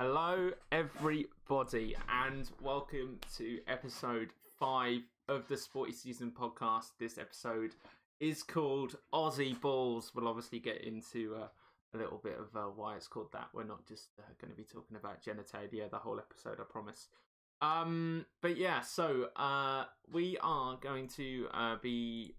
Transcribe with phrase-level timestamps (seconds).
[0.00, 6.90] Hello, everybody, and welcome to episode five of the Sporty Season podcast.
[7.00, 7.74] This episode
[8.20, 10.12] is called Aussie Balls.
[10.14, 11.48] We'll obviously get into uh,
[11.92, 13.48] a little bit of uh, why it's called that.
[13.52, 17.08] We're not just uh, going to be talking about genitalia the whole episode, I promise.
[17.60, 22.36] Um, but yeah, so uh, we are going to uh, be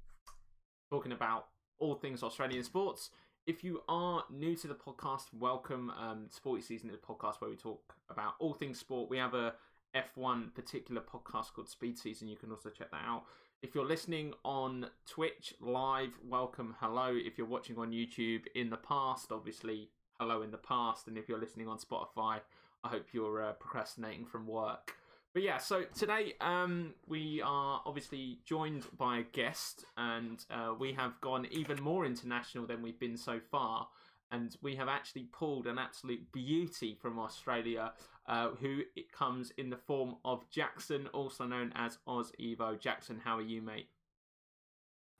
[0.89, 1.47] talking about
[1.77, 3.09] all things Australian sports.
[3.49, 5.91] If you are new to the podcast, welcome.
[5.99, 9.09] Um, Sporty Season is a podcast where we talk about all things sport.
[9.09, 9.55] We have a
[9.95, 12.27] F1 particular podcast called Speed Season.
[12.27, 13.23] You can also check that out.
[13.63, 17.11] If you're listening on Twitch live, welcome, hello.
[17.11, 21.07] If you're watching on YouTube in the past, obviously, hello in the past.
[21.07, 22.41] And if you're listening on Spotify,
[22.83, 24.93] I hope you're uh, procrastinating from work.
[25.39, 30.91] But yeah, so today um, we are obviously joined by a guest, and uh, we
[30.91, 33.87] have gone even more international than we've been so far.
[34.33, 37.93] And we have actually pulled an absolute beauty from Australia,
[38.27, 42.77] uh, who it comes in the form of Jackson, also known as Aus Evo.
[42.77, 43.87] Jackson, how are you, mate?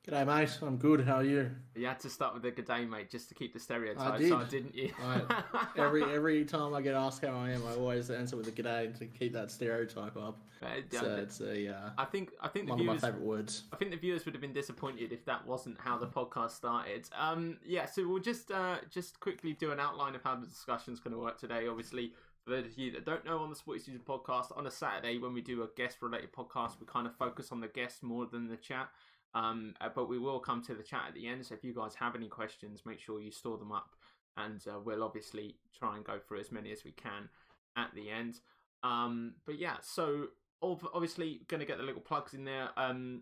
[0.09, 0.57] G'day, mate.
[0.63, 1.01] I'm good.
[1.05, 1.51] How are you?
[1.75, 4.17] You had to start with the good day, mate, just to keep the stereotype, I
[4.17, 4.29] did.
[4.29, 4.91] so didn't you?
[5.77, 8.97] Every every time I get asked how I am, I always answer with a g'day
[8.97, 10.41] to keep that stereotype up.
[10.63, 13.01] Uh, It's, uh, it's a uh, I think I think the one of my viewers
[13.03, 13.63] favourite words.
[13.71, 17.07] I think the viewers would have been disappointed if that wasn't how the podcast started.
[17.15, 20.99] Um, yeah, so we'll just uh, just quickly do an outline of how the discussion's
[20.99, 21.67] going to work today.
[21.67, 22.13] Obviously,
[22.43, 25.19] for those of you that don't know, on the Sporty Season podcast, on a Saturday
[25.19, 28.47] when we do a guest-related podcast, we kind of focus on the guest more than
[28.47, 28.89] the chat.
[29.35, 31.45] Um, uh, but we will come to the chat at the end.
[31.45, 33.95] So if you guys have any questions, make sure you store them up,
[34.37, 37.29] and uh, we'll obviously try and go through as many as we can
[37.77, 38.39] at the end.
[38.83, 40.27] Um, but yeah, so
[40.61, 42.69] obviously going to get the little plugs in there.
[42.77, 43.21] Um,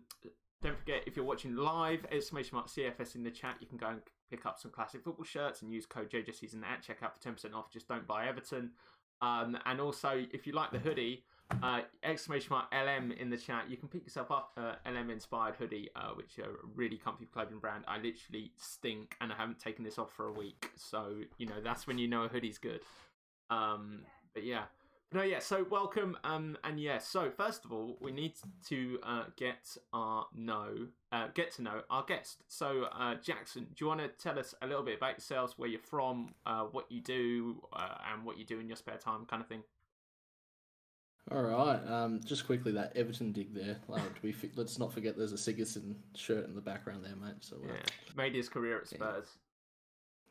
[0.62, 3.56] don't forget if you're watching live, exclamation mark CFS in the chat.
[3.60, 6.82] You can go and pick up some classic football shirts and use code JJSeason at
[6.82, 7.70] checkout for ten percent off.
[7.72, 8.72] Just don't buy Everton.
[9.20, 11.24] Um, and also, if you like the hoodie,
[11.62, 13.64] uh, exclamation mark LM in the chat.
[13.68, 17.26] You can pick yourself up a LM inspired hoodie, uh, which are a really comfy
[17.26, 17.84] clothing brand.
[17.88, 21.60] I literally stink and I haven't taken this off for a week, so you know
[21.62, 22.80] that's when you know a hoodie's good.
[23.50, 24.00] Um,
[24.34, 24.64] but yeah.
[25.10, 25.38] No, yeah.
[25.38, 26.98] So welcome, um, and yeah.
[26.98, 28.34] So first of all, we need
[28.66, 32.42] to uh, get our know, uh, get to know our guest.
[32.46, 35.70] So uh, Jackson, do you want to tell us a little bit about yourselves, where
[35.70, 39.24] you're from, uh, what you do, uh, and what you do in your spare time,
[39.24, 39.62] kind of thing?
[41.30, 41.80] All right.
[41.86, 43.76] Um, just quickly, that Everton dig there.
[43.92, 47.36] Uh, we fi- let's not forget there's a Sigurdsson shirt in the background there, mate.
[47.40, 47.80] So uh, Yeah,
[48.16, 49.36] made his career at Spurs.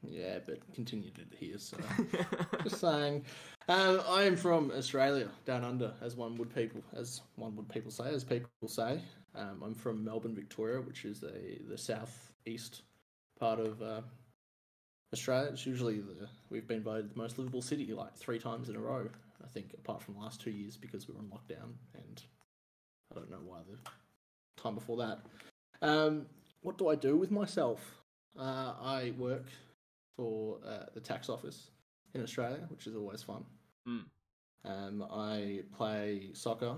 [0.02, 1.60] yeah, but continued it here.
[1.60, 1.78] So
[2.64, 3.26] just saying,
[3.70, 7.92] um, I am from Australia, down under, as one would people, as one would people
[7.92, 9.00] say, as people say.
[9.36, 12.82] Um, I'm from Melbourne, Victoria, which is the the southeast
[13.40, 14.02] part of uh,
[15.14, 15.50] Australia.
[15.52, 18.80] It's usually the we've been voted the most livable city like three times in a
[18.80, 19.08] row.
[19.48, 22.22] I think, apart from the last two years because we were on lockdown, and
[23.12, 25.20] I don't know why the time before that.
[25.82, 26.26] Um,
[26.62, 27.80] what do I do with myself?
[28.38, 29.46] Uh, I work
[30.16, 31.70] for uh, the tax office
[32.14, 33.46] in Australia, which is always fun.
[33.88, 34.04] Mm.
[34.66, 36.76] Um, I play soccer,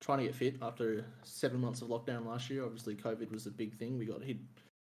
[0.00, 2.64] trying to get fit after seven months of lockdown last year.
[2.64, 3.98] Obviously, COVID was a big thing.
[3.98, 4.38] We got hit.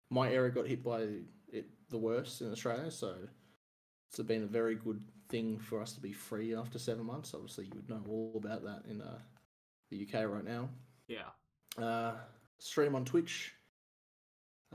[0.10, 1.08] My area got hit by
[1.52, 3.16] it the worst in Australia, so
[4.10, 7.34] it's been a very good thing for us to be free after seven months.
[7.34, 9.20] Obviously, you would know all about that in uh,
[9.90, 10.70] the UK right now.
[11.08, 11.84] Yeah.
[11.84, 12.16] Uh,
[12.58, 13.54] stream on Twitch,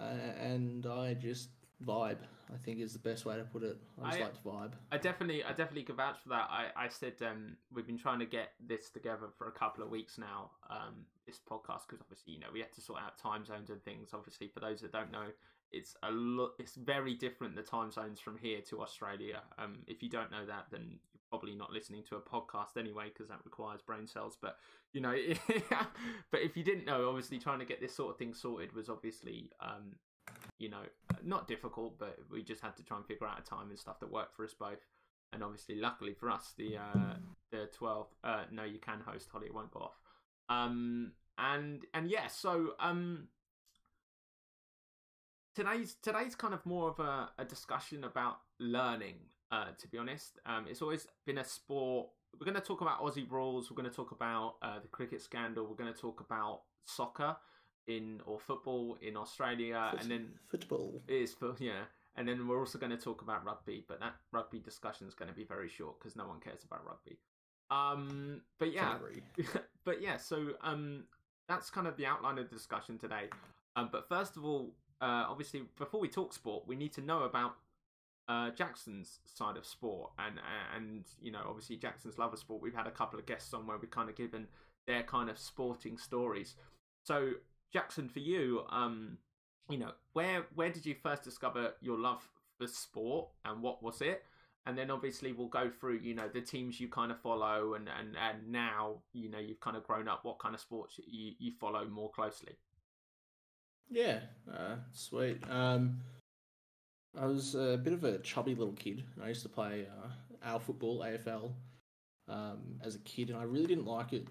[0.00, 0.04] uh,
[0.40, 1.50] and I just
[1.84, 2.18] vibe.
[2.52, 3.78] I think is the best way to put it.
[4.02, 4.72] I just I- like to vibe.
[4.92, 6.48] I definitely, I definitely can vouch for that.
[6.50, 9.90] I, I said um, we've been trying to get this together for a couple of
[9.90, 10.50] weeks now.
[10.70, 13.82] Um, this podcast because obviously you know we had to sort out time zones and
[13.82, 14.10] things.
[14.12, 15.26] Obviously, for those that don't know,
[15.74, 16.52] it's a lot.
[16.58, 19.42] It's very different the time zones from here to Australia.
[19.58, 23.06] Um, if you don't know that, then you're probably not listening to a podcast anyway
[23.12, 24.38] because that requires brain cells.
[24.40, 24.56] But
[24.92, 25.14] you know,
[26.30, 28.88] but if you didn't know, obviously trying to get this sort of thing sorted was
[28.88, 29.96] obviously um,
[30.58, 30.82] you know,
[31.22, 34.00] not difficult, but we just had to try and figure out a time and stuff
[34.00, 34.84] that worked for us both.
[35.32, 37.14] And obviously, luckily for us, the uh,
[37.50, 38.14] the twelfth.
[38.22, 39.46] Uh, no, you can host Holly.
[39.46, 40.00] It won't go off.
[40.48, 43.28] Um, and and yeah, so um,
[45.54, 49.14] today's today's kind of more of a, a discussion about learning.
[49.52, 52.08] Uh, to be honest, um, it's always been a sport.
[52.40, 53.70] We're going to talk about Aussie rules.
[53.70, 55.66] We're going to talk about uh, the cricket scandal.
[55.66, 57.36] We're going to talk about soccer
[57.86, 61.02] in or football in Australia, Foot- and then football.
[61.06, 61.84] is for yeah.
[62.16, 65.28] And then we're also going to talk about rugby, but that rugby discussion is going
[65.28, 67.18] to be very short because no one cares about rugby.
[67.70, 68.98] Um, but yeah,
[69.84, 71.04] but yeah, so um,
[71.48, 73.30] that's kind of the outline of the discussion today.
[73.74, 74.70] Um, but first of all,
[75.04, 77.56] uh, obviously, before we talk sport, we need to know about
[78.26, 80.40] uh, Jackson's side of sport, and
[80.74, 82.62] and you know, obviously Jackson's love of sport.
[82.62, 84.46] We've had a couple of guests on where we've kind of given
[84.86, 86.54] their kind of sporting stories.
[87.02, 87.32] So
[87.70, 89.18] Jackson, for you, um,
[89.68, 92.26] you know, where where did you first discover your love
[92.56, 94.24] for sport, and what was it?
[94.66, 97.90] And then obviously we'll go through, you know, the teams you kind of follow, and
[97.90, 100.24] and and now you know you've kind of grown up.
[100.24, 102.54] What kind of sports you you follow more closely?
[103.90, 104.20] Yeah,
[104.52, 105.38] uh, sweet.
[105.48, 106.00] Um,
[107.18, 109.04] I was a bit of a chubby little kid.
[109.22, 110.08] I used to play uh,
[110.44, 111.52] our football, AFL,
[112.28, 114.26] um, as a kid, and I really didn't like it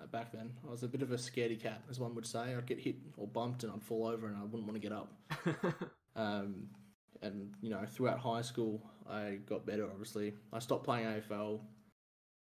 [0.00, 0.52] uh, back then.
[0.66, 2.54] I was a bit of a scaredy cat, as one would say.
[2.54, 4.92] I'd get hit or bumped, and I'd fall over, and I wouldn't want to get
[4.92, 5.12] up.
[6.16, 6.68] um,
[7.20, 9.84] and you know, throughout high school, I got better.
[9.84, 11.60] Obviously, I stopped playing AFL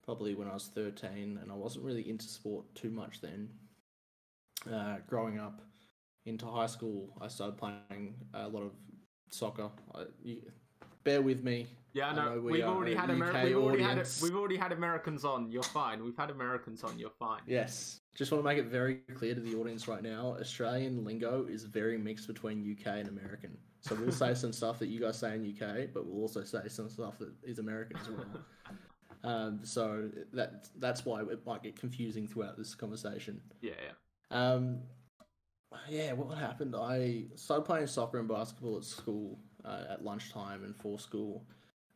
[0.04, 3.48] probably when I was thirteen, and I wasn't really into sport too much then.
[4.70, 5.62] Uh, growing up
[6.28, 8.72] into high school, I started playing a lot of
[9.30, 9.70] soccer.
[9.94, 10.42] I, you,
[11.04, 11.66] bear with me.
[11.94, 14.22] Yeah, I no, know we we've already had UK we've already had audience.
[14.22, 15.50] we've already had Americans on.
[15.50, 16.04] You're fine.
[16.04, 16.98] We've had Americans on.
[16.98, 17.40] You're fine.
[17.46, 20.36] Yes, just want to make it very clear to the audience right now.
[20.38, 23.56] Australian lingo is very mixed between UK and American.
[23.80, 26.68] So we'll say some stuff that you guys say in UK, but we'll also say
[26.68, 28.26] some stuff that is American as well.
[29.24, 33.40] Um, so that that's why it might get confusing throughout this conversation.
[33.60, 33.92] Yeah, yeah.
[34.30, 34.80] Um,
[35.88, 36.74] yeah, what happened?
[36.76, 41.44] I started playing soccer and basketball at school uh, at lunchtime and for school,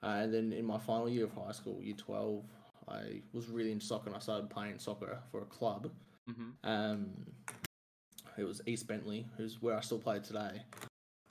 [0.03, 2.45] uh, and then in my final year of high school, year twelve,
[2.89, 5.91] I was really into soccer and I started playing soccer for a club.
[6.27, 7.11] hmm Um,
[8.39, 10.63] it was East Bentleigh, who's where I still play today.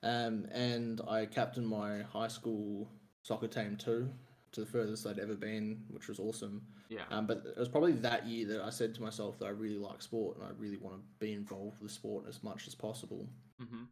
[0.04, 2.90] Um, and I captained my high school
[3.24, 4.10] soccer team too,
[4.52, 6.62] to the furthest I'd ever been, which was awesome.
[6.90, 7.04] Yeah.
[7.10, 9.78] Um, but it was probably that year that I said to myself that I really
[9.78, 13.28] like sport and I really want to be involved with sport as much as possible.
[13.60, 13.84] hmm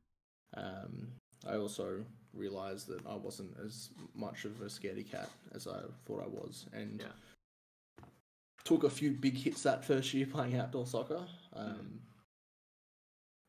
[0.56, 1.08] Um,
[1.48, 2.04] I also
[2.34, 6.66] realized that I wasn't as much of a scaredy cat as I thought I was,
[6.74, 8.06] and Yeah.
[8.66, 11.26] took a few big hits that first year playing outdoor soccer.
[11.54, 12.02] Um,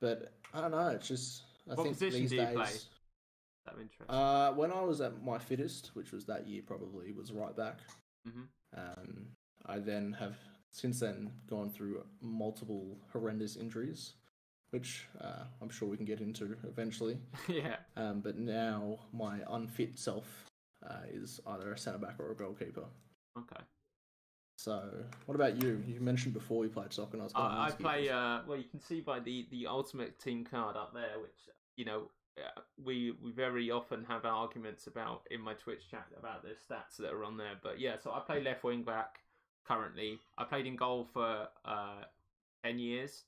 [0.00, 0.88] But I don't know.
[0.88, 2.88] It's just I What think these days.
[3.74, 3.76] Play?
[3.76, 4.10] That interest.
[4.10, 7.78] Uh, when I was at my fittest, which was that year probably, was right back.
[8.28, 8.48] Mhm.
[8.76, 9.26] Um,
[9.66, 10.36] I then have
[10.72, 14.14] since then gone through multiple horrendous injuries,
[14.70, 17.18] which uh, I'm sure we can get into eventually.
[17.48, 17.76] yeah.
[17.96, 20.46] Um, but now my unfit self
[20.88, 22.84] uh, is either a centre back or a goalkeeper.
[23.38, 23.62] Okay.
[24.56, 24.90] So,
[25.24, 25.82] what about you?
[25.86, 27.84] You mentioned before you played soccer, and I was going to I, I ask you
[27.84, 28.08] play.
[28.10, 31.86] Uh, well, you can see by the the ultimate team card up there, which you
[31.86, 32.19] know uh,
[32.82, 37.12] we we very often have arguments about in my Twitch chat about the stats that
[37.12, 37.54] are on there.
[37.62, 39.20] But yeah, so I play left wing back
[39.66, 40.18] currently.
[40.38, 42.02] I played in goal for uh,
[42.64, 43.24] ten years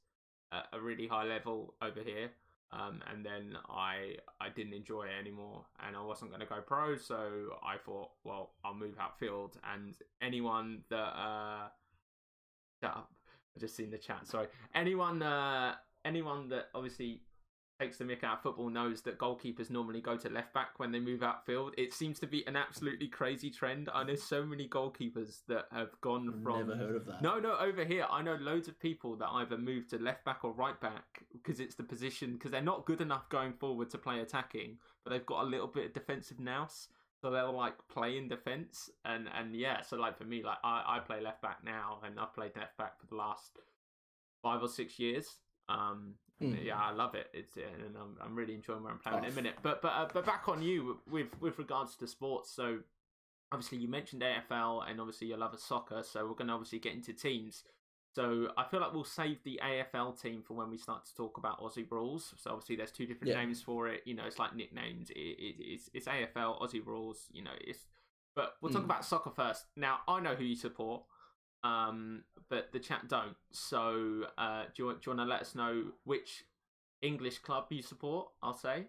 [0.52, 2.30] at a really high level over here.
[2.74, 6.62] Um, and then I I didn't enjoy it anymore, and I wasn't going to go
[6.62, 9.58] pro, so I thought, well, I'll move outfield.
[9.74, 11.68] And anyone that uh,
[12.80, 13.12] shut up,
[13.54, 14.26] I just seen the chat.
[14.26, 15.74] Sorry, anyone uh,
[16.06, 17.20] anyone that obviously
[17.82, 20.92] takes the mick out of football knows that goalkeepers normally go to left back when
[20.92, 21.74] they move outfield.
[21.76, 23.88] It seems to be an absolutely crazy trend.
[23.92, 27.22] I know so many goalkeepers that have gone from Never heard of that.
[27.22, 30.44] no, no, over here, I know loads of people that either move to left back
[30.44, 33.98] or right back because it's the position, because they're not good enough going forward to
[33.98, 36.88] play attacking, but they've got a little bit of defensive nous.
[37.20, 38.90] So they'll like play in defense.
[39.04, 42.18] And, and yeah, so like for me, like I, I play left back now, and
[42.18, 43.58] I've played left back for the last
[44.42, 45.38] five or six years.
[45.68, 46.54] Um, Hmm.
[46.60, 47.28] yeah, I love it.
[47.32, 49.54] It's and I'm, I'm really enjoying where I'm playing in a minute.
[49.62, 52.50] But but uh, but back on you with with regards to sports.
[52.50, 52.80] So
[53.52, 56.02] obviously you mentioned AFL and obviously your love of soccer.
[56.02, 57.62] So we're going to obviously get into teams.
[58.16, 61.38] So I feel like we'll save the AFL team for when we start to talk
[61.38, 62.34] about Aussie rules.
[62.38, 63.38] So obviously there's two different Yeah.
[63.40, 64.02] names for it.
[64.04, 65.10] You know, it's like nicknames.
[65.10, 67.28] It, it, it's it's AFL Aussie rules.
[67.32, 67.86] You know, it's
[68.34, 68.86] but we'll talk Mm.
[68.86, 69.66] about soccer first.
[69.76, 71.04] Now I know who you support.
[71.64, 73.36] Um, but the chat don't.
[73.50, 76.44] So, uh, do you, want- do you want to let us know which
[77.00, 78.28] English club you support?
[78.42, 78.86] I'll say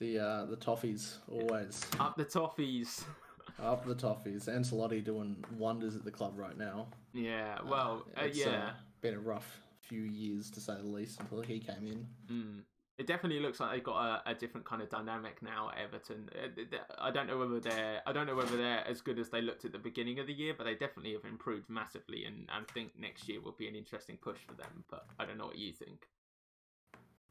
[0.00, 3.02] The uh, the Toffees always up the Toffees.
[3.62, 4.48] up the Toffees.
[4.48, 6.86] Ancelotti doing wonders at the club right now.
[7.12, 8.70] yeah, well, uh, it's, yeah.
[9.00, 12.06] been a rough few years to say the least until he came in.
[12.30, 12.60] Mm.
[12.98, 16.28] It definitely looks like they've got a, a different kind of dynamic now at Everton.
[16.34, 19.40] Uh, I don't know whether they're I don't know whether they're as good as they
[19.40, 22.60] looked at the beginning of the year, but they definitely have improved massively, and I
[22.72, 24.84] think next year will be an interesting push for them.
[24.90, 26.08] But I don't know what you think.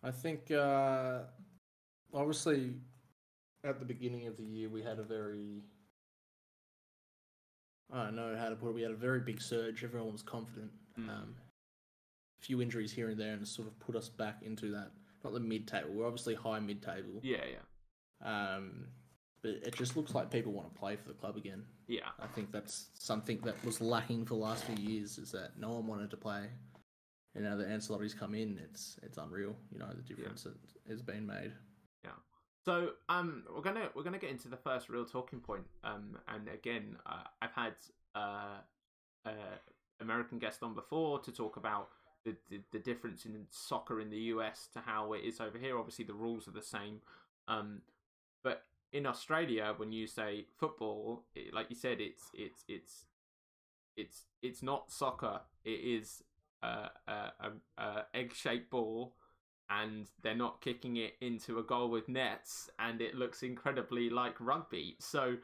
[0.02, 1.24] I think uh,
[2.14, 2.76] obviously
[3.66, 5.64] at the beginning of the year we had a very
[7.92, 8.76] I don't know how to put it.
[8.76, 9.84] We had a very big surge.
[9.84, 10.72] Everyone was confident.
[11.00, 11.10] Mm.
[11.10, 11.36] Um,
[12.40, 14.92] a few injuries here and there, and sort of put us back into that
[15.24, 15.90] not the mid table.
[15.94, 18.88] We're obviously high mid table, Yeah, yeah, Um,
[19.42, 21.64] but it just looks like people want to play for the club again.
[21.88, 22.10] Yeah.
[22.20, 25.70] I think that's something that was lacking for the last few years is that no
[25.74, 26.50] one wanted to play.
[27.36, 29.56] And now that Ancelotti's come in, it's it's unreal.
[29.72, 30.56] You know the difference that
[30.90, 31.52] has been made.
[32.04, 32.12] Yeah.
[32.66, 35.66] So um, we're gonna we're gonna get into the first real talking point.
[35.84, 37.74] Um, and again, uh, I've had
[38.16, 38.58] uh,
[39.26, 39.30] uh,
[40.02, 41.90] American guest on before to talk about
[42.28, 45.78] the, the the difference in soccer in the US to how it is over here.
[45.78, 47.02] Obviously, the rules are the same.
[47.48, 47.82] Um,
[48.44, 53.06] but in Australia, when you say football, it, like you said, it's it's it's
[53.96, 55.42] it's it's not soccer.
[55.64, 56.24] It is
[56.64, 59.14] a, a, a, a egg shaped ball
[59.70, 64.40] and they're not kicking it into a goal with nets and it looks incredibly like
[64.40, 65.36] rugby so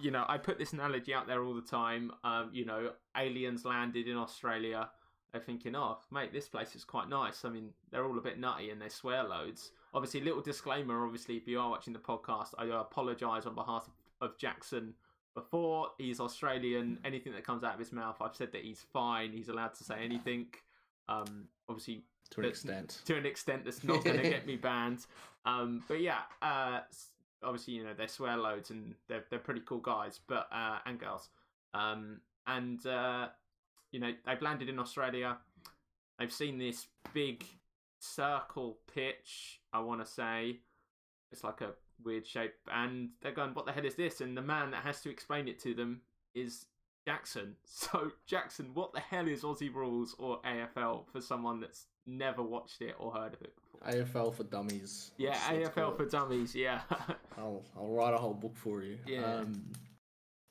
[0.00, 3.64] you know i put this analogy out there all the time um you know aliens
[3.64, 4.88] landed in australia
[5.32, 8.38] they're thinking oh mate this place is quite nice i mean they're all a bit
[8.38, 12.48] nutty and they swear loads obviously little disclaimer obviously if you are watching the podcast
[12.58, 13.88] i apologize on behalf
[14.20, 14.92] of jackson
[15.34, 19.32] before he's australian anything that comes out of his mouth i've said that he's fine
[19.32, 20.46] he's allowed to say anything
[21.08, 23.00] um obviously To an extent.
[23.06, 25.04] to an extent that's not going to get me banned.
[25.44, 26.80] Um, but yeah, uh,
[27.42, 30.98] obviously you know they swear loads and they're they're pretty cool guys, but uh, and
[30.98, 31.28] girls.
[31.74, 33.28] Um, and uh,
[33.92, 35.38] you know they've landed in Australia.
[36.18, 37.44] They've seen this big
[38.00, 39.60] circle pitch.
[39.72, 40.58] I want to say
[41.30, 41.70] it's like a
[42.04, 45.00] weird shape, and they're going, "What the hell is this?" And the man that has
[45.02, 46.00] to explain it to them
[46.34, 46.66] is
[47.06, 47.56] Jackson.
[47.64, 52.80] So, Jackson, what the hell is Aussie rules or AFL for someone that's never watched
[52.82, 53.90] it or heard of it before?
[53.92, 55.10] AFL for dummies.
[55.16, 56.54] yeah, AFL for dummies.
[56.54, 56.82] Yeah,
[57.38, 58.98] I'll I'll write a whole book for you.
[59.06, 59.24] Yeah.
[59.24, 59.72] Um,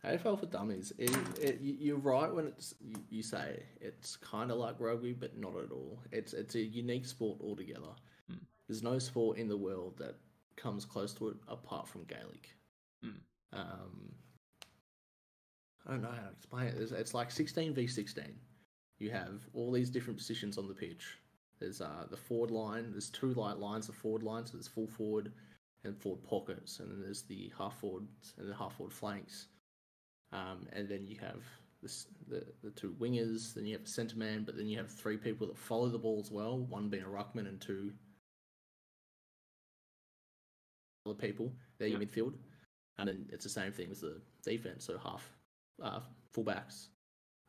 [0.06, 0.92] AFL for dummies.
[0.98, 5.14] It, it, you- you're right when it's you, you say it's kind of like rugby,
[5.14, 6.00] but not at all.
[6.12, 7.94] It's it's a unique sport altogether.
[8.32, 8.40] Mm.
[8.68, 10.16] There's no sport in the world that
[10.58, 12.50] comes close to it apart from Gaelic.
[13.06, 13.14] Mm.
[13.54, 14.12] Um,
[15.88, 16.76] I don't know how to explain it.
[16.78, 18.24] It's, it's like 16 v 16.
[19.00, 21.18] You have all these different positions on the pitch.
[21.60, 22.92] There's uh, the forward line.
[22.92, 25.32] There's two light lines of forward line, So there's full forward
[25.84, 29.48] and forward pockets, and then there's the half forwards and the half forward flanks.
[30.34, 31.44] Um, and then you have
[31.82, 33.54] this, the the two wingers.
[33.54, 35.98] Then you have a centre man, but then you have three people that follow the
[35.98, 36.60] ball as well.
[36.60, 37.92] One being a ruckman and two
[41.06, 41.52] other people.
[41.78, 42.34] They're your midfield,
[42.98, 44.86] and then it's the same thing as the defense.
[44.86, 45.30] So half
[45.82, 46.00] uh,
[46.36, 46.88] fullbacks.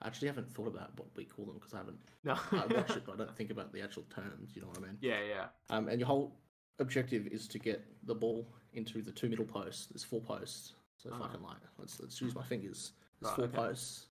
[0.01, 1.99] I actually haven't thought about what we call them because I haven't.
[2.25, 4.53] no, I watch it, but I don't think about the actual terms.
[4.55, 4.99] You know what I mean?
[5.01, 6.41] yeah, yeah, Um, and your whole
[6.81, 9.87] objective is to get the ball into the two middle posts.
[9.87, 10.73] There's four posts.
[11.03, 11.21] So if.
[11.23, 12.93] I can like, let's let's use my fingers.
[13.21, 13.57] There's Right, four okay.
[13.57, 14.07] posts.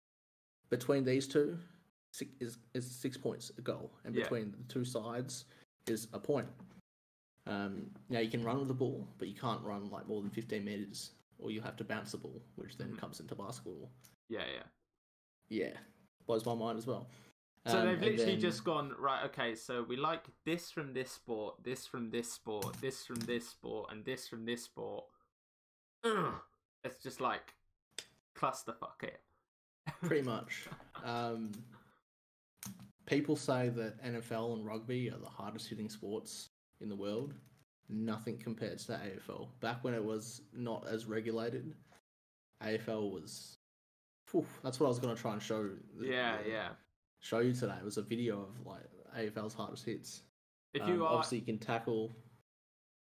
[0.69, 1.57] Between these two,
[2.11, 4.23] six, is is six points a goal, and Yeah.
[4.23, 5.45] between the two sides
[5.87, 6.47] is a point.
[7.47, 10.29] Um, now you can run with the ball, but you can't run like more than
[10.29, 12.97] 15 meters, or you have to bounce the ball, which then Mhm.
[12.99, 13.89] comes into basketball.
[14.29, 14.63] yeah, yeah.
[15.49, 15.77] Yeah,
[16.25, 17.09] blows my mind as well.
[17.67, 19.25] So Um, they've literally then- just gone right.
[19.25, 23.49] Okay, so we like this from this sport, this from this sport, this from this
[23.49, 25.05] sport, and this from this sport.
[26.05, 26.41] Ugh.
[26.83, 27.53] It's just like
[28.35, 29.21] clusterfuck it.
[30.03, 30.65] pretty much.
[31.03, 31.51] Um,
[33.05, 37.33] people say that NFL and rugby are the hardest hitting sports in the world.
[37.89, 39.49] Nothing compares to AFL.
[39.59, 41.73] Back when it was not as regulated,
[42.63, 43.57] AFL was.
[44.27, 45.69] Phew, that's what I was going to try and show.
[45.99, 46.69] the- Yeah, the- yeah.
[47.19, 47.75] Show you today.
[47.79, 48.81] It was a video of like
[49.15, 50.23] AFL's hardest hits.
[50.73, 52.11] If Um, you are obviously you can tackle.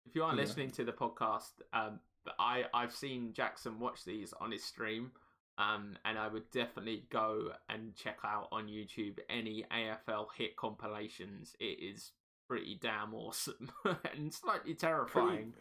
[0.07, 0.41] if you are Yeah.
[0.43, 5.13] listening to the podcast, um, but I I've seen Jackson watch these on his stream,
[5.57, 11.55] um, and I would definitely go and check out on YouTube any AFL hit compilations.
[11.59, 12.13] It is
[12.49, 13.71] pretty damn awesome
[14.15, 15.55] and slightly terrifying.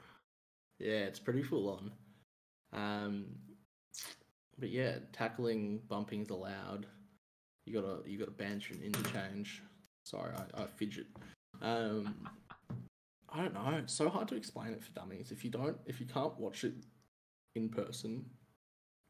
[0.80, 1.92] Yeah, it's pretty full on.
[2.74, 3.26] Um,
[4.60, 6.86] but yeah, tackling, bumping's allowed.
[7.66, 9.64] You gotta you gotta bench and interchange.
[10.04, 11.08] Sorry, I, I fidget.
[11.62, 12.28] Um,
[13.30, 13.76] I don't know.
[13.78, 15.32] It's so hard to explain it for dummies.
[15.32, 16.74] If you don't, if you can't watch it
[17.56, 18.26] in person,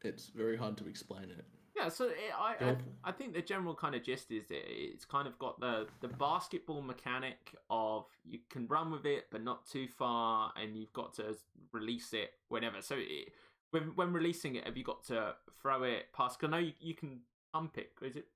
[0.02, 1.44] it's very hard to explain it.
[1.76, 5.04] Yeah, so it, I, I I think the general kind of gist is that it's
[5.04, 9.64] kind of got the the basketball mechanic of you can run with it but not
[9.68, 11.36] too far, and you've got to
[11.72, 12.82] release it whenever.
[12.82, 13.32] So it,
[13.70, 16.40] when when releasing it, have you got to throw it past?
[16.40, 17.20] 'cause I know you, you can
[17.52, 17.92] pump it.
[18.02, 18.26] Is it?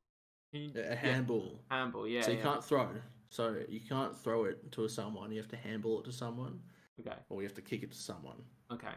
[0.53, 1.59] You, A handball.
[1.69, 2.21] handball, yeah.
[2.23, 2.43] so you yeah.
[2.45, 2.89] can't throw.
[3.33, 5.33] So you can't throw it to someone.
[5.33, 6.61] You have to handball it to someone,
[7.01, 8.37] Okay, or you have to kick it to someone.
[8.71, 8.93] okay,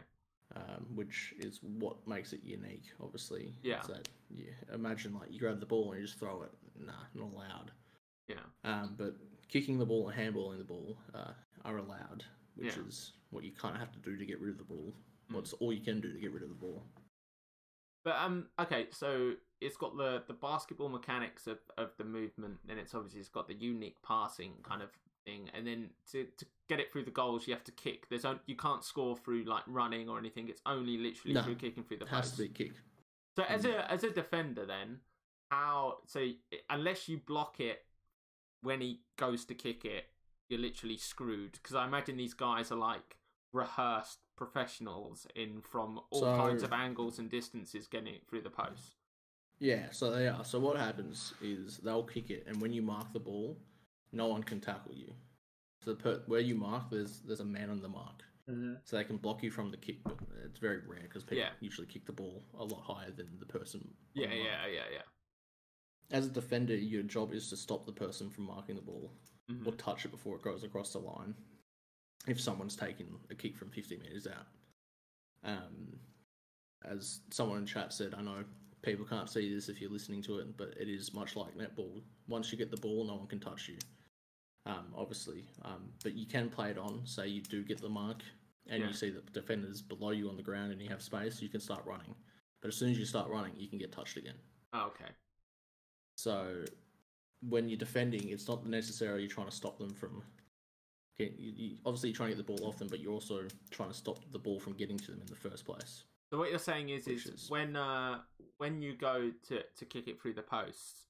[0.58, 2.84] um, which is what makes it unique.
[3.01, 3.80] Obviously, Yeah.
[3.80, 6.51] Is that yeah, imagine like you grab the ball and you just throw it.
[6.77, 7.72] Nah, not allowed.
[8.27, 9.15] yeah, Um, but
[9.48, 11.32] kicking the ball and handballing the ball uh,
[11.63, 12.25] are allowed,
[12.56, 12.84] which Yeah.
[12.84, 14.94] is what you kind of have to do to get rid of the ball.
[15.32, 15.36] Mm.
[15.36, 16.84] What's all you can do to get rid of the ball.
[18.05, 22.79] But um, okay, so it's got the the basketball mechanics of, of the movement, and
[22.79, 24.89] it's obviously it's got the unique passing kind of
[25.25, 28.07] thing, and then to, to get it through the goals, you have to kick.
[28.09, 30.47] There's only, you can't score through like running or anything.
[30.50, 31.41] It's only literally No.
[31.41, 32.35] through kicking through the It has post.
[32.38, 32.74] to be kick.
[33.35, 35.00] So as a as a defender, then
[35.50, 35.97] how?
[36.05, 36.27] So
[36.69, 37.85] unless you block it
[38.62, 40.05] when he goes to kick it,
[40.47, 41.53] you're literally screwed.
[41.53, 43.17] Because I imagine these guys are like
[43.51, 48.50] rehearsed professionals in from all So- kinds of angles and distances getting it through the
[48.50, 48.96] post.
[49.60, 50.44] Yeah, so they are.
[50.44, 53.58] So what happens is they'll kick it, and when you mark the ball,
[54.12, 55.13] no one can tackle you.
[55.82, 58.75] So the per- where you mark, there's there's a man on the mark, Mm-hmm.
[58.84, 60.04] so they can block you from the kick.
[60.04, 61.54] But it's very rare because people Yeah.
[61.62, 63.82] usually kick the ball a lot higher than the person.
[63.82, 64.48] on Yeah, the mark.
[64.50, 65.01] yeah, yeah, yeah.
[66.12, 69.12] As a defender, your job is to stop the person from marking the ball
[69.50, 69.65] Mhm.
[69.65, 71.36] or touch it before it goes across the line.
[72.27, 74.48] If someone's taking a kick from 50 meters out,
[75.44, 76.00] um,
[76.84, 78.44] as someone in chat said, I know
[78.82, 82.01] people can't see this if you're listening to it, but it is much like netball.
[82.27, 83.77] Once you get the ball, no one can touch you.
[84.67, 87.01] Um, obviously, um, but you can play it on.
[87.05, 88.24] Say you do get the mark,
[88.67, 88.88] and Yeah.
[88.88, 91.60] you see the defenders below you on the ground, and you have space, you can
[91.62, 92.15] start running.
[92.62, 94.39] But as soon as you start running, you can get touched again.
[94.74, 95.12] Oh, okay.
[96.17, 96.65] So
[97.41, 100.24] when you're defending, it's not necessarily trying to stop them from.
[101.19, 103.43] Okay, you, you, obviously, you're trying to get the ball off them, but you're also
[103.72, 106.03] trying to stop the ball from getting to them in the first place.
[106.29, 108.19] So what you're saying is, is, is- when uh
[108.57, 111.07] when you go to to kick it through the posts,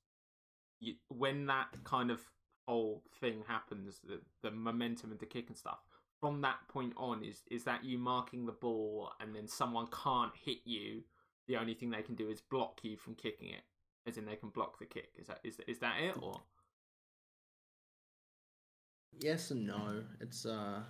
[0.79, 2.21] you when that kind of
[2.67, 5.79] whole thing happens, the the momentum and the kick and stuff.
[6.21, 10.33] From that point on, is is that you marking the ball, and then someone can't
[10.35, 11.03] hit you.
[11.47, 13.62] The only thing they can do is block you from kicking it,
[14.07, 15.09] as in they can block the kick.
[15.17, 16.41] Is that is is that it or?
[19.19, 20.03] Yes and no.
[20.19, 20.81] It's uh,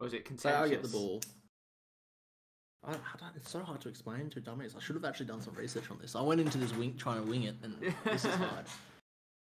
[0.00, 0.70] Or is it say I contentious?
[0.70, 1.20] get the ball.
[2.82, 4.74] I, I don't, it's so hard to explain to dummies.
[4.76, 6.16] I should have actually done some research on this.
[6.16, 8.64] I went into this wing trying to wing it, and this is hard.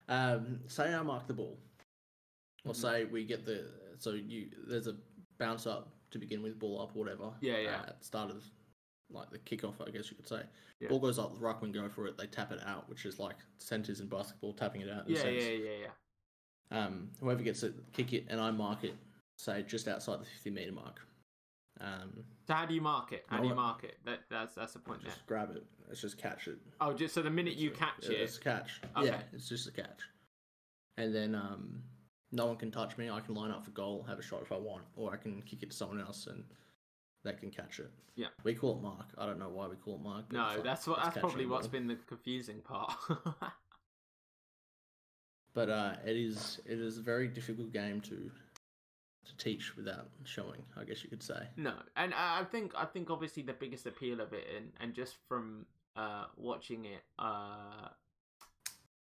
[0.10, 1.58] Um, say I mark the ball,
[2.66, 2.76] or Mhm.
[2.76, 3.66] say we get the
[3.98, 4.96] so you there's a
[5.38, 7.32] bounce up to begin with, ball up, whatever.
[7.40, 7.70] Yeah, yeah.
[7.78, 8.44] Uh, at the start of
[9.12, 10.42] like the kickoff, I guess you could say.
[10.82, 10.90] Yeah.
[10.90, 12.18] Ball goes up, the ruckman go for it.
[12.18, 15.08] They tap it out, which is like centers in basketball, tapping it out.
[15.10, 15.44] Yeah, sense.
[15.44, 15.88] yeah, yeah, yeah.
[16.72, 18.96] Um, whoever gets it, kick it, and I mark it,
[19.38, 21.00] say just outside the 50 meter mark.
[21.82, 23.26] Um, So how do you mark it?
[23.28, 23.98] How No, do you mark it?
[24.06, 25.12] That that's that's the point there.
[25.12, 25.64] just grab it.
[25.88, 26.58] Let's just catch it.
[26.82, 28.82] Oh, just so the minute you a- catch yeah, it, It's a catch.
[28.98, 29.08] Okay.
[29.08, 30.02] Yeah, it's just a catch.
[30.98, 31.82] And then um,
[32.32, 33.10] no one can touch me.
[33.10, 35.42] I can line up for goal, have a shot if I want, or I can
[35.44, 36.44] kick it to someone else and
[37.24, 37.90] they can catch it.
[38.16, 38.28] Yeah.
[38.44, 39.08] We call it mark.
[39.18, 40.32] I don't know why we call it mark.
[40.32, 40.98] No, like- that's what.
[40.98, 42.94] it's That's probably what's been the confusing part.
[45.54, 48.32] But uh, it is it is a very difficult game to
[49.26, 50.62] to teach without showing.
[50.80, 51.48] I guess you could say.
[51.58, 55.16] no, and I think I think obviously the biggest appeal of it, and and just
[55.28, 57.90] from uh watching it uh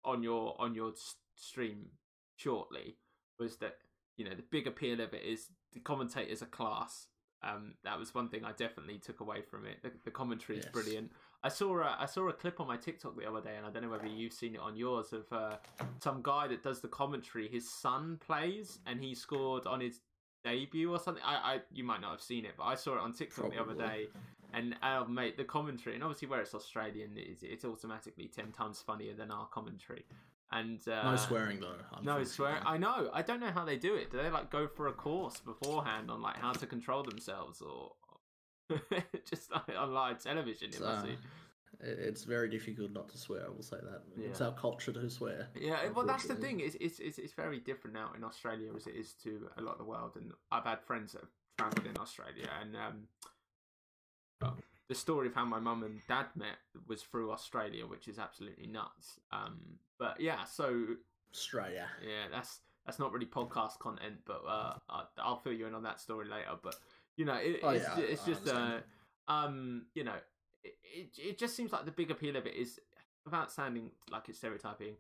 [0.05, 0.93] on your on your
[1.35, 1.87] stream
[2.37, 2.97] shortly
[3.39, 3.79] was that
[4.17, 7.07] you know the big appeal of it is the commentators are class.
[7.43, 9.83] Um, that was one thing I definitely took away from it.
[9.83, 10.73] The, the commentary is Yes.
[10.73, 11.13] brilliant.
[11.45, 13.71] I saw a, I saw a clip on my TikTok the other day, and I
[13.71, 15.57] don't know whether you've seen it on yours of uh,
[16.01, 17.49] some guy that does the commentary.
[17.49, 20.01] His son plays, and he scored on his
[20.43, 21.23] debut or something.
[21.25, 23.61] I, I you might not have seen it, but I saw it on TikTok the
[23.61, 24.07] other day.
[24.55, 28.81] And uh, mate, the commentary, and obviously where it's Australian, it's, it's automatically ten times
[28.81, 30.05] funnier than our commentary.
[30.53, 31.67] And uh, No swearing though.
[32.03, 32.25] no unfortunately.
[32.27, 32.63] swear.
[32.65, 33.11] I know.
[33.13, 34.13] I don't know how they do it.
[34.13, 37.93] Do they like go for a course beforehand on like how to control themselves, or
[39.29, 40.69] just like, on live television?
[40.69, 41.19] It be.
[41.81, 43.45] it's very difficult not to swear.
[43.47, 44.03] I will say that.
[44.17, 45.49] It's our culture to swear.
[45.55, 46.61] Yeah, well, that's the thing.
[46.61, 49.73] It's, it's it's it's very different now in Australia as it is to a lot
[49.73, 50.13] of the world.
[50.17, 53.09] And I've had friends that have travelled in Australia, and um,
[54.41, 54.57] well,
[54.89, 58.67] the story of how my mum and dad met was through Australia, which is absolutely
[58.67, 59.19] nuts.
[59.33, 60.85] Um, but yeah, so
[61.33, 61.87] Australia.
[62.03, 64.75] yeah, that's that's not really podcast content, but uh,
[65.19, 66.51] I'll fill you in on that story later.
[66.63, 66.77] But
[67.17, 68.79] you know, it, Oh, it's, yeah, it's just uh,
[69.29, 70.17] um, you know,
[70.63, 72.81] it, it it just seems like the big appeal of it is
[73.25, 74.97] without sounding like it's stereotyping.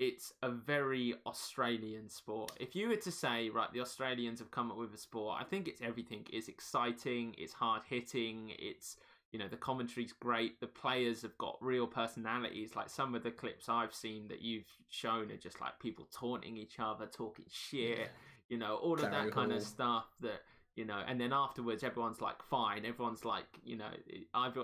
[0.00, 2.52] It's a very Australian sport.
[2.58, 5.44] If you were to say, right, the Australians have come up with a sport, I
[5.44, 6.26] think it's everything.
[6.32, 7.34] It's exciting.
[7.38, 8.52] It's hard hitting.
[8.58, 8.96] It's
[9.30, 10.60] you know the commentary's great.
[10.60, 12.74] The players have got real personalities.
[12.74, 16.56] Like some of the clips I've seen that you've shown are just like people taunting
[16.56, 18.10] each other, talking shit.
[18.50, 20.04] You know, all of that kind of stuff.
[20.20, 20.42] That
[20.76, 22.84] you know, and then afterwards, everyone's like fine.
[22.84, 23.90] Everyone's like, you know,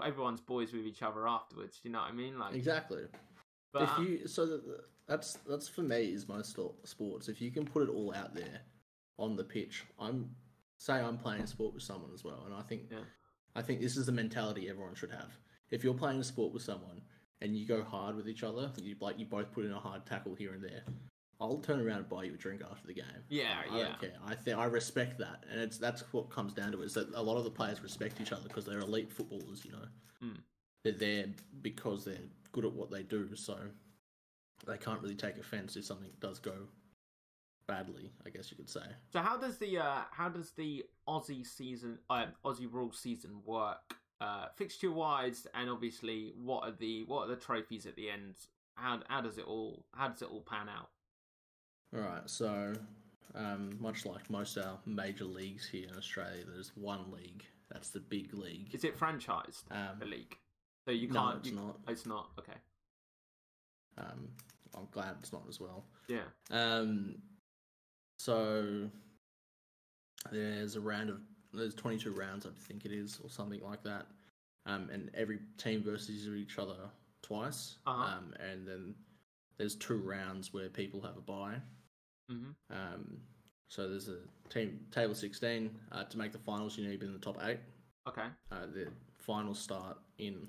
[0.04, 1.80] everyone's boys with each other afterwards.
[1.82, 2.38] You know what I mean?
[2.38, 3.02] Like, Exactly.
[3.72, 4.62] but if um, you so that
[5.06, 7.28] that's that's for me is most sports.
[7.28, 8.60] If you can put it all out there
[9.18, 10.30] on the pitch, I'm
[10.78, 12.98] say I'm playing a sport with someone as well, and I think Yeah.
[13.54, 15.36] I think this is the mentality everyone should have.
[15.70, 17.02] If you're playing a sport with someone
[17.40, 20.06] and you go hard with each other, you like you both put in a hard
[20.06, 20.82] tackle here and there.
[21.40, 23.05] I'll turn around and buy you a drink after the game.
[23.29, 23.85] Yeah, I yeah.
[23.85, 24.12] don't care.
[24.26, 27.14] I think I respect that, and it's that's what comes down to it, is that
[27.14, 29.64] a lot of the players respect each other because they're elite footballers.
[29.64, 29.85] You know,
[30.20, 30.37] Hmm.
[30.85, 31.26] they're there
[31.62, 32.18] because they're
[32.53, 33.57] good at what they do, so
[34.66, 36.68] they can't really take offense if something does go
[37.66, 38.11] badly.
[38.26, 38.85] I guess you could say.
[39.12, 43.79] So how does the uh, how does the Aussie season, uh, Aussie rule season work?
[44.20, 48.35] Uh, fixture wise, and obviously, what are the what are the trophies at the end?
[48.74, 50.90] How how does it all how does it all pan out?
[51.94, 52.72] All right, so
[53.35, 57.44] um, much like most of our major leagues here in Australia, there's one league.
[57.70, 58.68] That's the big league.
[58.74, 60.37] Is it franchised Um, the league?
[60.87, 61.14] So you can't.
[61.35, 61.79] No, it's you- not.
[61.88, 62.31] It's not.
[62.38, 62.57] Okay.
[63.98, 64.29] Um,
[64.76, 65.85] I'm glad it's not as well.
[66.09, 66.22] Yeah.
[66.50, 67.16] Um,
[68.18, 68.88] so
[70.31, 71.20] there's a round of
[71.53, 74.07] there's 22 rounds, I think it is, or something like that.
[74.66, 76.76] Um, and every team versus each other
[77.22, 77.79] twice.
[77.87, 78.16] Uh-huh.
[78.18, 78.94] Um, and then
[79.59, 81.57] there's two rounds where people have a bye.
[82.30, 83.18] Hmm Um,
[83.68, 85.70] so there's a team table 16.
[85.92, 87.58] Uh, to make the finals, you need to be in the top eight.
[88.08, 88.26] Okay.
[88.50, 88.88] Uh, the
[89.18, 90.48] finals start in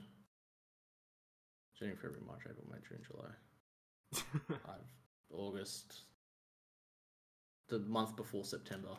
[1.77, 4.53] January, February, March, April, May, June, July.
[4.69, 6.01] I've August,
[7.69, 8.95] the month before September.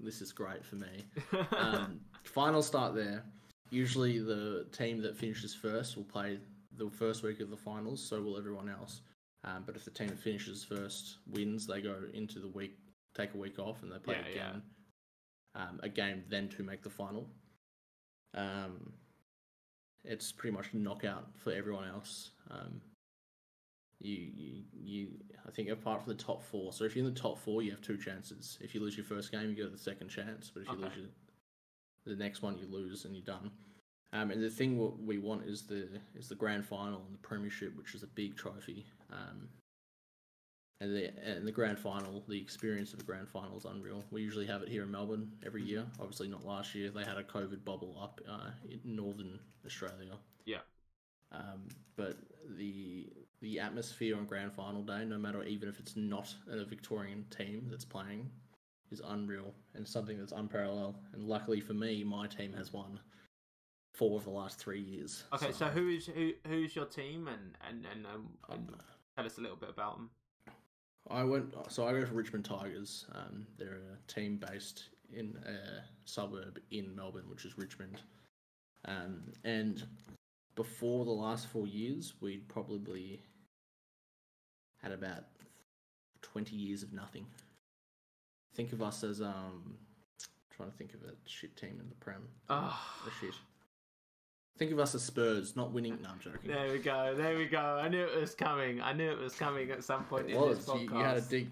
[0.00, 1.04] This is great for me.
[1.56, 3.22] Um, final start there.
[3.70, 6.38] Usually, the team that finishes first will play
[6.76, 8.02] the first week of the finals.
[8.02, 9.02] So will everyone else.
[9.44, 12.76] Um, but if the team that finishes first wins, they go into the week,
[13.14, 14.48] take a week off, and they play Yeah, yeah.
[14.48, 14.62] again.
[15.54, 17.26] Um, a game then to make the final.
[18.34, 18.92] Um,
[20.04, 22.30] it's pretty much knockout for everyone else.
[22.50, 22.80] Um,
[23.98, 25.08] you, you, you,
[25.46, 26.72] I think apart from the top four.
[26.72, 28.56] So if you're in the top four, you have two chances.
[28.60, 30.50] If you lose your first game, you go to the second chance.
[30.52, 30.84] But if you Okay.
[30.84, 31.06] lose your,
[32.16, 33.50] the next one, you lose and you're done.
[34.12, 37.18] Um, and the thing what we want is the is the grand final and the
[37.18, 38.86] premiership, which is a big trophy.
[39.12, 39.48] Um,
[40.80, 44.02] and the and the grand final, the experience of the grand final is unreal.
[44.10, 45.84] We usually have it here in Melbourne every year.
[46.00, 46.90] Obviously, not last year.
[46.90, 50.14] They had a COVID bubble up uh, in northern Australia.
[50.44, 50.58] Yeah.
[51.32, 52.16] Um, but
[52.56, 53.08] the
[53.42, 57.66] the atmosphere on grand final day, no matter even if it's not a Victorian team
[57.70, 58.28] that's playing,
[58.90, 60.96] is unreal and something that's unparalleled.
[61.12, 62.98] And luckily for me, my team has won
[63.92, 65.24] four of the last three years.
[65.32, 65.52] okay.
[65.52, 68.68] So who is who who's your team and and and, um, and
[69.16, 70.10] tell us a little bit about them.
[71.08, 71.54] I went.
[71.68, 73.06] So I go for Richmond Tigers.
[73.14, 78.00] Um, they're a team based in a suburb in Melbourne, which is Richmond.
[78.84, 79.82] Um, and
[80.54, 83.22] before the last four years, we'd probably
[84.82, 85.24] had about
[86.22, 87.26] twenty years of nothing.
[88.54, 89.76] Think of us as um,
[90.50, 92.22] trying to think of a shit team in the Prem.
[92.48, 93.00] Ah.
[93.06, 93.34] A shit.
[94.60, 95.98] Think of us as Spurs, not winning.
[96.02, 96.50] No, I'm joking.
[96.50, 97.14] There we go.
[97.16, 97.80] There we go.
[97.82, 98.82] I knew it was coming.
[98.82, 100.58] I knew it was coming at some point It in was.
[100.58, 100.92] this You, podcast.
[100.98, 101.50] you had a dig.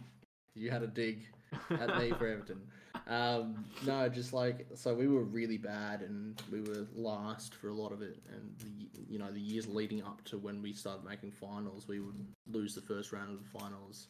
[0.55, 1.27] You had a dig
[1.71, 2.61] at me for Everton.
[3.07, 7.73] Um, no, just like so, we were really bad, and we were last for a
[7.75, 8.19] lot of it.
[8.31, 12.01] And the you know the years leading up to when we started making finals, we
[12.01, 14.09] would lose the first round of the finals.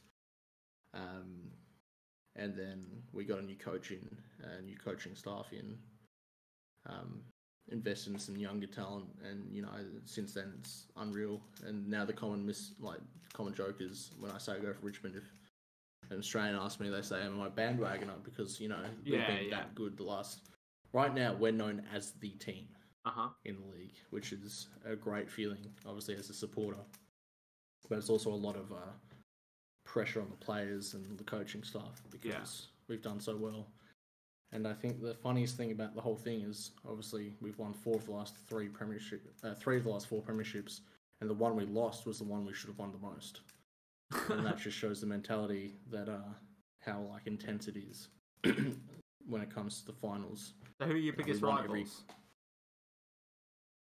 [0.92, 1.52] Um,
[2.34, 4.08] and then we got a new coach in,
[4.42, 5.78] a new coaching staff in.
[6.88, 7.20] Um,
[7.70, 9.68] invested in some younger talent, and you know
[10.04, 11.40] since then it's unreal.
[11.66, 13.00] And now the common mis like
[13.32, 15.24] common joke is when I say I go for Richmond, if
[16.10, 19.44] an Australian asks me, they say, "Am I bandwagoner?" Because you know we've Yeah, been
[19.48, 19.56] yeah.
[19.56, 20.40] that good the last.
[20.92, 22.66] Right now, we're known as the team
[23.04, 23.28] Uh huh.
[23.44, 26.80] in the league, which is a great feeling, obviously as a supporter.
[27.88, 28.76] But it's also a lot of uh,
[29.84, 33.66] pressure on the players and the coaching staff because we've done so well.
[34.52, 37.96] And I think the funniest thing about the whole thing is obviously we've won four
[37.96, 40.80] of the last three premiership, uh, three of the last four premierships,
[41.20, 43.40] and the one we lost was the one we should have won the most.
[44.30, 46.32] and that just shows the mentality that uh,
[46.80, 48.08] how like intense it is
[49.26, 50.54] when it comes to the finals.
[50.80, 52.04] So who are your biggest won every- rivals?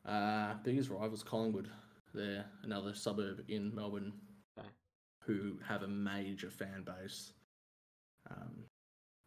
[0.06, 1.70] Uh, biggest rivals Collingwood.
[2.14, 4.14] They're another suburb in Melbourne
[4.58, 4.68] Okay.
[5.24, 7.32] who have a major fan base.
[8.30, 8.64] Um,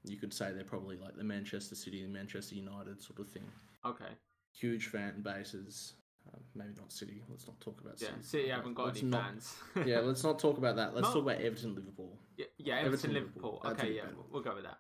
[0.05, 3.45] you could say they're probably like the Manchester City and Manchester United sort of thing.
[3.85, 4.13] Okay.
[4.55, 5.95] Huge fan bases.
[6.29, 7.23] Uh, maybe not City.
[7.29, 8.09] Let's not talk about Yeah.
[8.09, 8.23] City.
[8.23, 9.57] City haven't got Let's any not- fans.
[9.87, 10.95] yeah, let's not talk about that.
[10.95, 11.15] Let's No.
[11.15, 12.17] talk about Everton, Liverpool.
[12.37, 13.61] yeah, yeah, Everton, Everton, Liverpool.
[13.65, 13.71] Liverpool.
[13.73, 14.79] Okay, yeah, we'll- we'll go with that.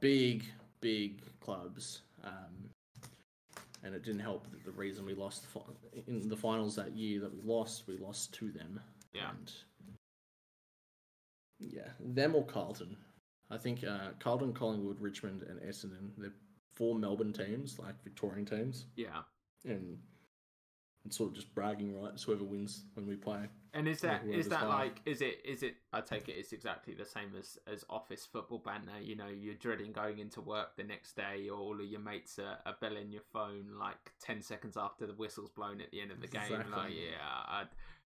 [0.00, 0.44] Big,
[0.80, 2.02] big clubs.
[2.24, 2.70] Um,
[3.84, 5.44] and it didn't help that the reason we lost
[6.06, 8.80] in the finals that year that we lost, we lost to them.
[9.12, 9.30] Yeah.
[9.30, 9.52] And
[11.58, 12.96] yeah, them or Carlton.
[13.52, 16.10] I think uh, Carlton, Collingwood, Richmond, and Essendon.
[16.16, 16.32] They're
[16.72, 19.22] four Melbourne teams, like Victorian teams, Yeah.
[19.64, 19.98] and
[21.04, 22.22] it's sort of just bragging rights.
[22.22, 23.48] Whoever wins when we play.
[23.74, 24.68] And is that is that higher.
[24.68, 28.26] like is it is it I take it it's exactly the same as as office
[28.30, 31.86] football banter, you know, you're dreading going into work the next day or all of
[31.86, 35.90] your mates are, are belling your phone like ten seconds after the whistle's blown at
[35.90, 36.52] the end of the game.
[36.70, 37.64] Like yeah, I,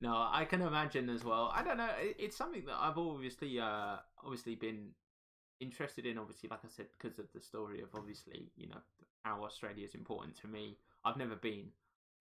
[0.02, 1.52] no, I can imagine as well.
[1.56, 4.89] I don't know, it, it's something that I've obviously uh obviously been
[5.59, 8.81] interested in obviously like I said because of the story of obviously, you know,
[9.23, 10.77] how Australia is important to me.
[11.03, 11.67] I've never been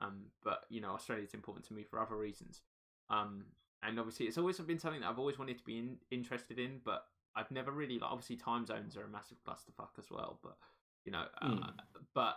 [0.00, 2.62] um but you know, Australia is important to me for other reasons.
[3.10, 3.44] Um,
[3.82, 6.80] and obviously, it's always been something that I've always wanted to be in, interested in,
[6.84, 7.04] but
[7.36, 8.10] I've never really like.
[8.10, 10.56] Obviously, time zones are a massive clusterfuck as well, but
[11.04, 11.72] you know, uh, Mm.
[12.14, 12.36] but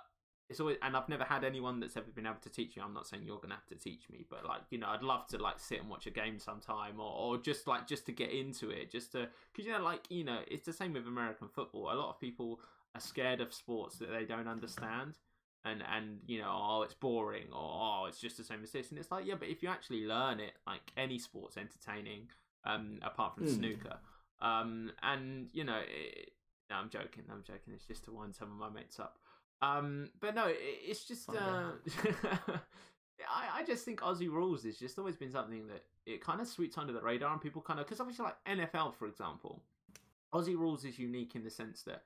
[0.49, 2.83] it's always and I've never had anyone that's ever been able to teach me.
[2.83, 5.27] I'm not saying you're gonna have to teach me, but like you know, I'd love
[5.27, 8.31] to like sit and watch a game sometime, or, or just like just to get
[8.31, 11.47] into it, just to because you know, like you know, it's the same with American
[11.49, 11.91] football.
[11.91, 12.59] A lot of people
[12.95, 15.17] are scared of sports that they don't understand
[15.65, 18.89] and and you know oh it's boring or oh it's just the same as this
[18.89, 22.27] and it's like yeah but if you actually learn it like any sport's entertaining
[22.63, 23.53] um apart from Hmm.
[23.53, 23.97] snooker
[24.41, 26.31] um and you know it,
[26.69, 29.17] no i'm joking i'm joking it's just to wind some of my mates up
[29.61, 31.71] um but no it, it's just uh
[33.29, 36.47] I, I just think Aussie rules has just always been something that it kind of
[36.47, 39.63] sweeps under the radar and people kind of because obviously like NFL for example,
[40.33, 42.03] Aussie rules is unique in the sense that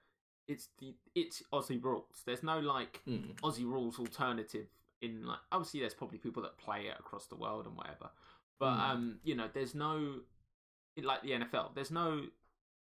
[0.47, 2.21] it's the it's Aussie rules.
[2.25, 3.35] There's no like Mm.
[3.41, 4.67] Aussie rules alternative
[5.01, 8.09] in like obviously there's probably people that play it across the world and whatever,
[8.59, 8.89] but Mm.
[8.89, 10.21] um you know there's no
[11.01, 11.73] like the NFL.
[11.75, 12.23] There's no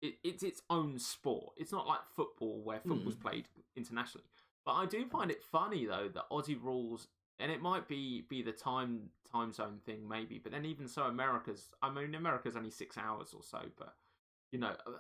[0.02, 1.54] it, it's its own sport.
[1.58, 4.28] It's not like football where football's played internationally.
[4.70, 7.08] But I do find it funny though that Aussie rules,
[7.40, 11.06] and it might be be the time time zone thing maybe, but then even so,
[11.06, 11.72] America's.
[11.82, 13.96] I mean, America's only six hours or so, but
[14.52, 14.92] you know, uh,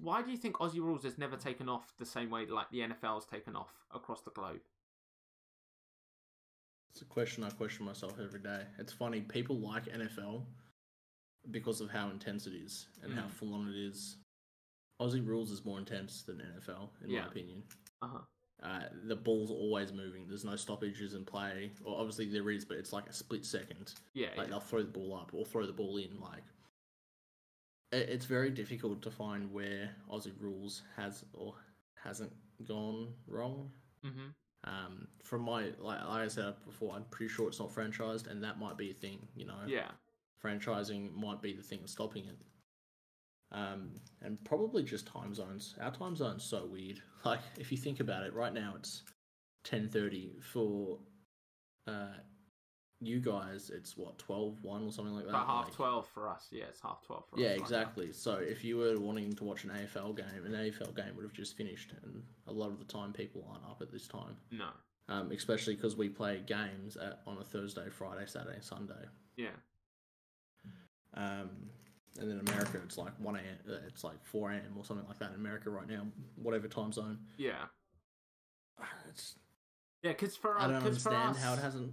[0.00, 2.78] why do you think Aussie rules has never taken off the same way like the
[2.78, 4.60] NFL's taken off across the globe?
[6.92, 8.62] It's a question I question myself every day.
[8.78, 10.46] It's funny, people like NFL
[11.50, 13.30] because of how intense it is and how Mm.
[13.32, 14.16] full on it is.
[15.00, 17.22] Aussie rules is more intense than NFL, in Yeah.
[17.22, 17.64] my opinion.
[18.00, 18.20] Uh huh.
[18.62, 20.26] Uh, the ball's always moving.
[20.26, 21.70] There's no stoppages in play.
[21.84, 23.94] Or obviously there is, but it's like a split second.
[24.14, 24.28] Yeah.
[24.36, 24.50] Like yeah.
[24.50, 26.18] they'll throw the ball up or throw the ball in.
[26.20, 26.42] Like
[27.92, 31.54] it, it's very difficult to find where Aussie rules has or
[32.02, 32.32] hasn't
[32.66, 33.70] gone wrong.
[34.04, 34.34] Mhm.
[34.64, 38.42] Um, from my like, like I said before, I'm pretty sure it's not franchised, and
[38.42, 39.26] that might be a thing.
[39.36, 39.90] You know, Yeah.
[40.42, 42.36] franchising might be the thing stopping it.
[43.50, 45.74] Um, and probably just time zones.
[45.80, 47.00] Our time zone's so weird.
[47.24, 49.02] Like if you think about it, right now it's
[49.64, 50.98] ten thirty for
[51.88, 52.14] uh,
[53.00, 53.70] you guys.
[53.74, 55.30] It's what 12, 1 or something like that.
[55.30, 56.46] About half Like- twelve for us.
[56.52, 57.56] Yeah, it's half twelve for Yeah, us.
[57.56, 58.12] Yeah, exactly.
[58.12, 61.32] So if you were wanting to watch an AFL game, an AFL game would have
[61.32, 64.36] just finished, and a lot of the time people aren't up at this time.
[64.52, 64.68] No.
[65.08, 69.06] Um, especially because we play games at, on a Thursday, Friday, Saturday, Sunday.
[69.36, 69.48] Yeah.
[71.14, 71.48] Um,
[72.18, 73.44] and then America, it's like one a.m.
[73.68, 74.74] uh, It's like four a.m.
[74.76, 77.18] or something like that in America right now, whatever time zone.
[77.36, 77.66] Yeah.
[79.08, 79.34] It's,
[80.02, 81.92] Yeah, because for I don't cause understand us, how it hasn't.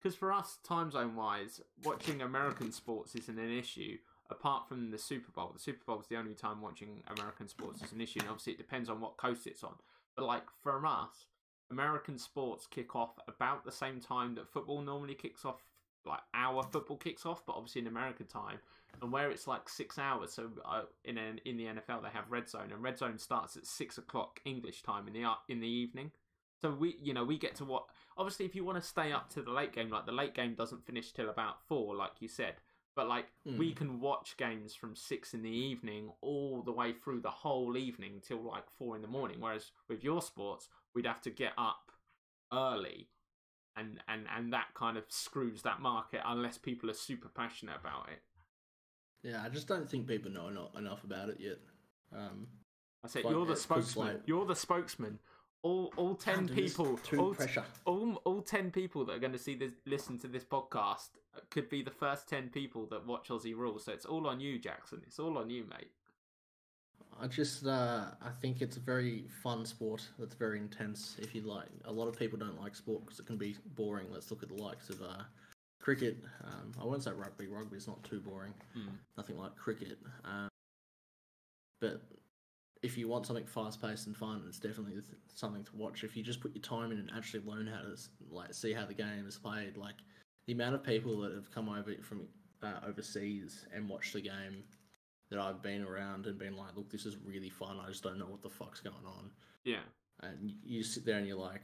[0.00, 3.98] Because for us, time zone wise, watching American sports isn't an issue.
[4.30, 7.82] Apart from the Super Bowl, the Super Bowl is the only time watching American sports
[7.82, 9.74] is an issue, and obviously it depends on what coast it's on.
[10.16, 11.26] But like for us,
[11.70, 15.64] American sports kick off about the same time that football normally kicks off.
[16.06, 18.60] Like our football kicks off, but obviously in American time,
[19.00, 20.32] and where it's like six hours.
[20.32, 23.56] So uh, in an, in the NFL they have red zone, and red zone starts
[23.56, 26.12] at six o'clock English time in the in the evening.
[26.60, 27.84] So we, you know, we get to what.
[28.16, 30.54] Obviously, if you want to stay up to the late game, like the late game
[30.54, 32.54] doesn't finish till about four, like you said.
[32.96, 33.26] But like
[33.56, 33.72] we Hmm.
[33.72, 38.20] can watch games from six in the evening all the way through the whole evening
[38.26, 39.40] till like four in the morning.
[39.40, 41.92] Whereas with your sports, we'd have to get up
[42.52, 43.08] early,
[43.76, 48.08] and and and that kind of screws that market unless people are super passionate about
[48.10, 48.22] it.
[49.22, 51.58] Yeah, I just don't think people know eno- enough about it yet.
[52.14, 52.46] Um,
[53.04, 54.06] I said you're the spokesman.
[54.06, 55.18] like- You're the spokesman.
[55.62, 56.98] All all ten can't do this, people.
[57.18, 57.64] All, pressure.
[57.84, 61.10] all all ten people that are going to see this, listen to this podcast
[61.50, 63.84] could be the first ten people that watch Aussie Rules.
[63.84, 65.02] So it's all on you, Jackson.
[65.06, 65.90] It's all on you, mate.
[67.20, 71.16] I just, uh, I think it's a very fun sport that's very intense.
[71.18, 74.06] If you like, a lot of people don't like sport because it can be boring.
[74.10, 75.24] Let's look at the likes of uh,
[75.80, 76.18] cricket.
[76.44, 77.46] Um, I won't say rugby.
[77.46, 78.54] Rugby is not too boring.
[79.16, 79.98] Nothing like cricket.
[80.24, 80.48] Um,
[81.80, 82.02] but
[82.82, 85.00] if you want something fast paced and fun, it's definitely
[85.34, 86.04] something to watch.
[86.04, 87.96] If you just put your time in and actually learn how to
[88.30, 89.96] like see how the game is played, like
[90.46, 92.22] the amount of people that have come over from
[92.62, 94.64] uh, overseas and watched the game
[95.30, 97.78] that I've been around and been like, look, this is really fun.
[97.82, 99.30] I just don't know what the fuck's going on.
[99.64, 99.82] Yeah.
[100.22, 101.62] And you sit there and you're like,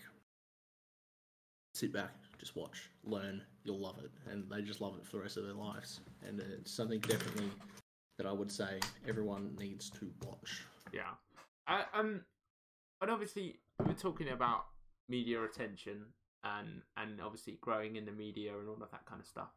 [1.74, 2.14] sit back,
[2.46, 4.10] just watch, learn, you'll love it.
[4.30, 6.00] And they just love it for the rest of their lives.
[6.26, 7.50] And it's something definitely
[8.18, 8.78] that I would say
[9.08, 10.62] everyone needs to watch.
[10.92, 11.14] Yeah.
[11.66, 12.20] I, um,
[13.02, 14.66] and obviously we're talking about
[15.08, 16.04] media attention
[16.44, 19.50] and and obviously growing in the media and all of that kind of stuff.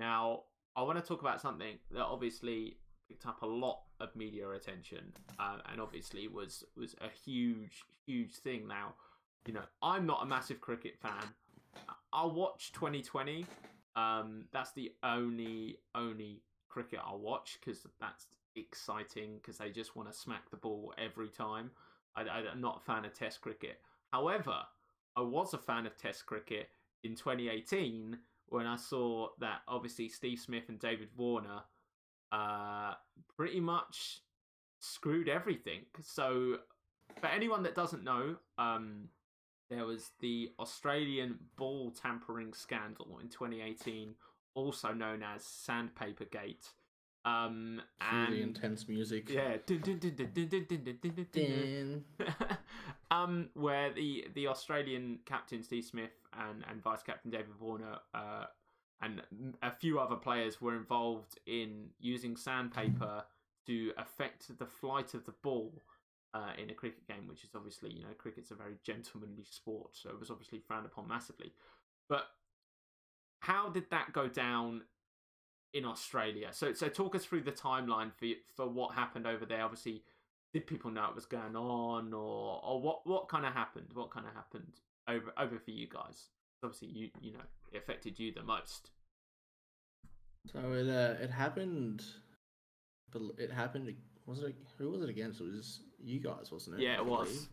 [0.00, 0.42] Now,
[0.74, 5.12] I want to talk about something that obviously picked up a lot of media attention
[5.38, 8.66] uh, and obviously was was a huge huge thing.
[8.66, 8.94] Now,
[9.46, 11.22] you know, I'm not a massive cricket fan.
[12.12, 13.46] I'll watch 2020.
[13.96, 20.10] Um, that's the only only cricket I'll watch because that's exciting because they just want
[20.10, 21.70] to smack the ball every time.
[22.16, 23.80] I, I'm not a fan of Test cricket.
[24.12, 24.56] However,
[25.16, 26.68] I was a fan of Test cricket
[27.02, 31.62] in 2018 when I saw that obviously Steve Smith and David Warner
[32.32, 32.94] uh,
[33.36, 34.20] pretty much
[34.80, 35.80] screwed everything.
[36.00, 36.58] So,
[37.20, 39.08] for anyone that doesn't know, um,
[39.70, 44.14] there was the Australian ball tampering scandal in 2018,
[44.54, 46.68] also known as Sandpaper Gate.
[47.24, 49.56] Um, and really intense music, yeah,
[53.10, 58.44] um, where the the Australian captain Steve Smith and and vice captain David Warner uh,
[59.00, 59.22] and
[59.62, 63.24] a few other players were involved in using sandpaper
[63.66, 65.72] to affect the flight of the ball
[66.34, 69.90] uh, in a cricket game, which is obviously you know cricket's a very gentlemanly sport,
[69.92, 71.52] so it was obviously frowned upon massively.
[72.08, 72.24] But
[73.40, 74.82] how did that go down
[75.72, 76.48] in Australia?
[76.52, 79.62] So so talk us through the timeline for for what happened over there.
[79.62, 80.02] Obviously,
[80.52, 83.88] did people know it was going on, or or what what kind of happened?
[83.94, 86.28] What kind of happened over over for you guys?
[86.62, 88.90] Obviously, you you know it affected you the most.
[90.52, 92.02] So it uh, it happened,
[93.12, 93.94] but it happened.
[94.26, 95.40] Was it who was it against?
[95.40, 96.82] It was you guys, wasn't it?
[96.82, 97.48] Yeah, it was.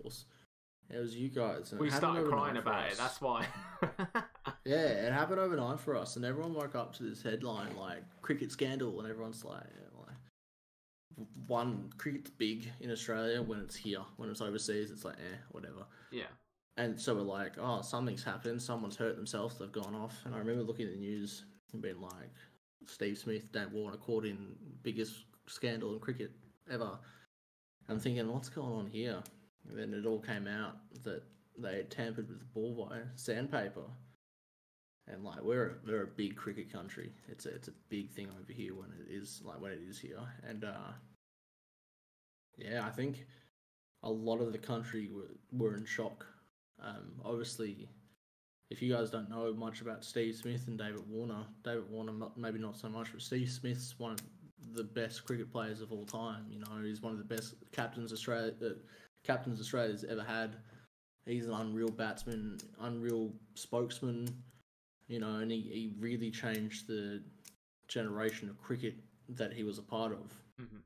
[0.89, 1.71] It was you guys.
[1.71, 2.91] and We started crying about it.
[2.93, 2.97] us.
[2.97, 3.45] That's why.
[4.63, 4.75] Yeah,
[5.07, 8.99] it happened overnight for us, and everyone woke up to this headline like cricket scandal,
[8.99, 9.63] and everyone's like,
[9.97, 10.15] like
[11.47, 14.01] one cricket's big in Australia when it's here.
[14.17, 15.85] When it's overseas, it's like, eh, whatever.
[16.11, 16.25] yeah.
[16.77, 18.61] And so we're like, oh, something's happened.
[18.61, 19.57] Someone's hurt themselves.
[19.57, 20.15] They've gone off.
[20.25, 22.31] And I remember looking at the news and being like,
[22.87, 26.31] Steve Smith, Dan Warner caught in biggest scandal in cricket
[26.71, 26.97] ever.
[27.89, 29.21] I'm thinking, what's going on here?
[29.67, 31.23] And then it all came out that
[31.57, 33.85] they had tampered with ball by sandpaper.
[35.07, 37.11] And like we're a, we're a big cricket country.
[37.27, 39.99] It's a it's a big thing over here when it is like when it is
[39.99, 40.19] here.
[40.47, 40.93] And uh,
[42.57, 43.25] yeah, I think
[44.03, 46.25] a lot of the country were, were in shock.
[46.83, 47.89] Um, obviously,
[48.69, 52.59] if you guys don't know much about Steve Smith and David Warner, David Warner maybe
[52.59, 54.19] not so much, but Steve Smith's one of
[54.74, 56.45] the best cricket players of all time.
[56.50, 58.69] You know, he's one of the best captains Australia uh,
[59.24, 60.56] captains Australia's ever had.
[61.26, 64.28] He's an unreal batsman, unreal spokesman.
[65.08, 67.21] You know, and he, he really changed the
[67.88, 68.95] generation of cricket
[69.30, 70.34] that he was a part of.
[70.60, 70.80] hmm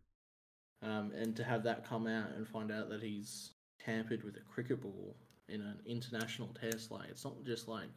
[0.81, 4.41] Um, and to have that come out and find out that he's tampered with a
[4.41, 5.15] cricket ball
[5.49, 7.89] in an international test, like it's not just like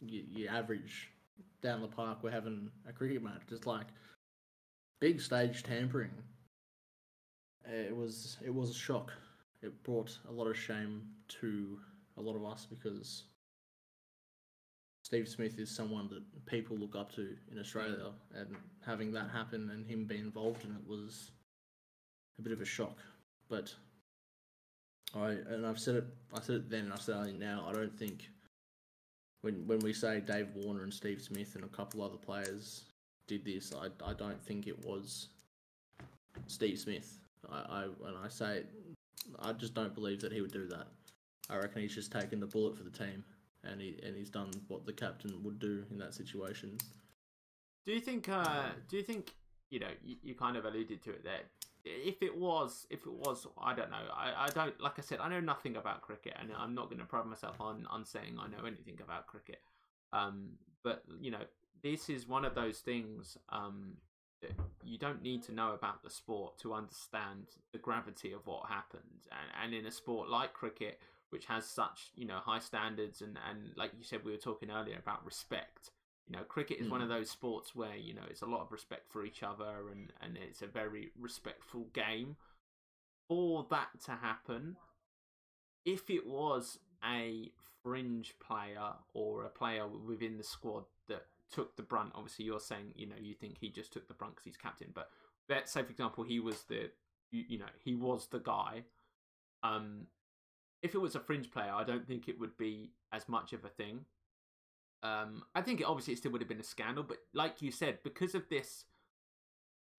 [0.00, 1.10] you, you average
[1.62, 3.42] down the park we're having a cricket match.
[3.50, 3.86] It's like
[5.02, 6.12] big stage tampering.
[7.68, 9.10] Uh, it was it was a shock.
[9.60, 11.02] It brought a lot of shame
[11.40, 11.78] to
[12.16, 13.24] a lot of us because
[15.02, 18.54] Steve Smith is someone that people look up to in Australia, and
[18.86, 21.32] having that happen and him be involved in it was
[22.38, 22.98] a bit of a shock.
[23.48, 23.74] But
[25.16, 27.72] I and I've said it I said it then and I said it now, I
[27.72, 28.28] don't think
[29.40, 32.84] when when we say Dave Warner and Steve Smith and a couple other players
[33.26, 35.28] did this, I I don't think it was
[36.46, 37.18] Steve Smith.
[37.50, 38.64] I, I when I say
[39.40, 40.88] I just don't believe that he would do that.
[41.50, 43.24] I reckon he's just taken the bullet for the team
[43.64, 46.78] and he and he's done what the captain would do in that situation.
[47.84, 48.28] Do you think?
[48.28, 49.34] Uh, do you think?
[49.70, 51.40] You know, you, you kind of alluded to it there.
[51.84, 53.96] If it was, if it was, I don't know.
[54.14, 55.18] I, I don't like I said.
[55.20, 58.38] I know nothing about cricket, and I'm not going to pride myself on on saying
[58.38, 59.60] I know anything about cricket.
[60.12, 60.50] Um,
[60.84, 61.42] but you know,
[61.82, 63.36] this is one of those things.
[63.48, 63.96] Um,
[64.40, 64.52] that
[64.82, 69.26] you don't need to know about the sport to understand the gravity of what happened,
[69.30, 70.98] and and in a sport like cricket,
[71.30, 74.70] which has such you know high standards, and and like you said, we were talking
[74.70, 75.90] earlier about respect.
[76.28, 77.04] You know, cricket is one Mm.
[77.04, 80.12] of those sports where you know it's a lot of respect for each other, and
[80.20, 82.36] and it's a very respectful game.
[83.28, 84.76] For that to happen,
[85.84, 87.50] if it was a
[87.82, 92.92] fringe player or a player within the squad that took the brunt, obviously you're saying
[92.96, 95.10] you know you think he just took the brunt because he's captain, but
[95.48, 96.90] let's say for example he was the
[97.30, 98.84] you, you know he was the guy.
[99.62, 100.06] Um,
[100.82, 103.64] if it was a fringe player, I don't think it would be as much of
[103.64, 104.04] a thing.
[105.04, 107.70] Um, I think it, obviously it still would have been a scandal, but like you
[107.70, 108.84] said, because of this,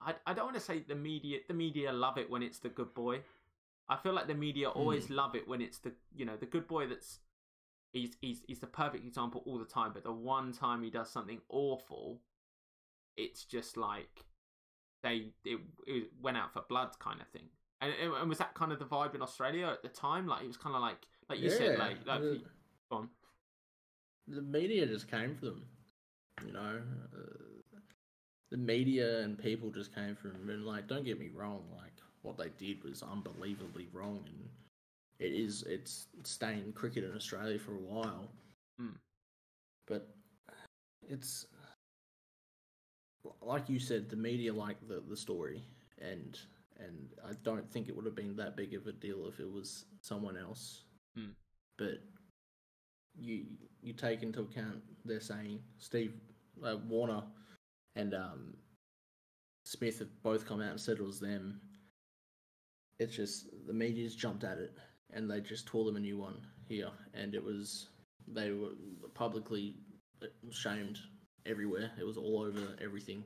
[0.01, 2.69] I I don't want to say the media the media love it when it's the
[2.69, 3.21] good boy.
[3.89, 6.67] I feel like the media always love it when it's the you know the good
[6.67, 7.19] boy that's
[7.93, 11.09] he's he's he's the perfect example all the time, but the one time he does
[11.09, 12.19] something awful,
[13.15, 14.25] it's just like
[15.03, 17.47] they it, it went out for blood kind of thing.
[17.81, 20.27] And, and was that kind of the vibe in Australia at the time?
[20.27, 22.41] Like it was kind of like like you said, like like the,
[22.91, 23.09] on.
[24.27, 25.65] the media just came for them.
[26.45, 26.81] You know,
[27.13, 27.79] uh,
[28.49, 30.49] the media and people just came for them.
[30.49, 34.49] And like, don't get me wrong, like what they did was unbelievably wrong, and
[35.20, 38.30] it is it's stained cricket in Australia for a while.
[38.82, 38.95] Mm.
[39.88, 40.07] But
[41.07, 41.45] it's
[43.41, 45.64] like you said, the media liked the the story,
[45.99, 46.38] and
[46.80, 49.51] and I don't think it would have been that big of a deal if it
[49.51, 50.84] was someone else.
[51.18, 51.32] Mm.
[51.78, 52.01] But
[53.16, 53.45] you
[53.82, 56.14] you take into account they're saying Steve
[56.66, 57.22] uh, Warner
[57.95, 58.55] and um,
[59.66, 61.61] Smith have both come out and said it was them.
[62.99, 64.76] It's just the media's jumped at it
[65.16, 66.38] and they just tore them a new one
[66.68, 67.88] here, and it was
[68.28, 68.70] they were
[69.14, 69.76] publicly
[70.22, 70.99] uh, shamed
[71.45, 71.91] everywhere.
[71.99, 73.24] It was all over everything,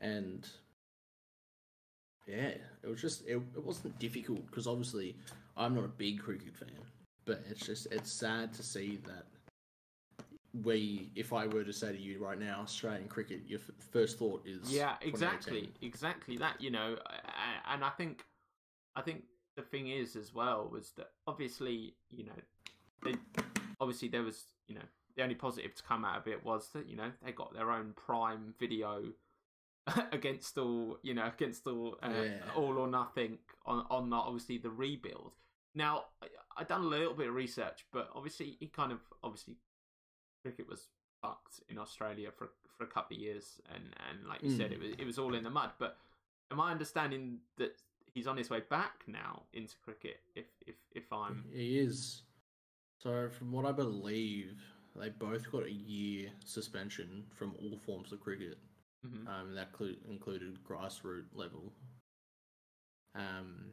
[0.00, 0.46] and
[2.26, 2.52] yeah,
[2.82, 5.16] it was just it, it wasn't difficult because obviously
[5.56, 6.68] I'm not a big cricket fan,
[7.24, 9.26] but it's just it's sad to see that
[10.64, 14.18] we if I were to say to you right now Australian cricket, your f- first
[14.18, 16.96] thought is yeah exactly exactly that you know
[17.70, 18.24] and i think
[18.96, 19.22] i think
[19.58, 22.32] the thing is as well was that obviously you know
[23.04, 23.14] they,
[23.80, 24.86] obviously there was you know
[25.16, 27.72] the only positive to come out of it was that you know they got their
[27.72, 29.02] own prime video
[30.12, 32.38] against all you know against all uh, Yeah.
[32.54, 35.32] all or nothing on on obviously the rebuild
[35.74, 39.56] now I, i done a little bit of research but obviously he kind of obviously
[40.42, 40.86] cricket was
[41.20, 44.74] fucked in australia for for a couple of years and and like you said Mm.
[44.74, 45.96] it was it was all in the mud but
[46.52, 47.72] am i understanding that
[48.18, 52.22] he's on his way back now into cricket if if if i'm He is.
[53.00, 54.60] So, from what I believe,
[54.96, 58.58] they both got a year suspension from all forms of cricket.
[59.06, 59.28] Mhm.
[59.28, 61.72] Um, that clu- included grassroots level.
[63.14, 63.70] Um,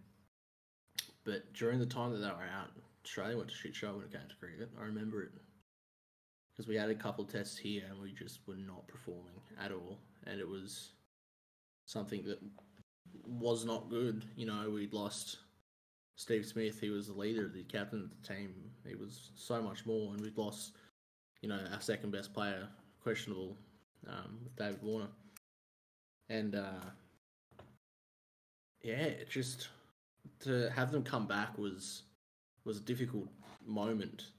[1.23, 2.69] but during the time that they were out,
[3.03, 4.69] Australia went to shit show when it came to cricket.
[4.79, 5.31] I remember it
[6.51, 9.97] because we had a couple tests here and we just were not performing at all,
[10.27, 10.91] and it was
[11.85, 12.39] something that
[13.25, 14.25] was not good.
[14.35, 15.37] You know, we'd lost
[16.15, 18.53] Steve Smith, he was the leader, the captain of the team.
[18.87, 20.73] He was so much more, and we'd lost,
[21.41, 22.67] you know, our second best player,
[23.01, 23.57] questionable,
[24.07, 25.09] um, with David Warner.
[26.29, 26.85] And uh,
[28.81, 29.67] yeah, it just
[30.41, 32.03] to have them come back was
[32.63, 33.27] was a difficult
[33.65, 34.31] moment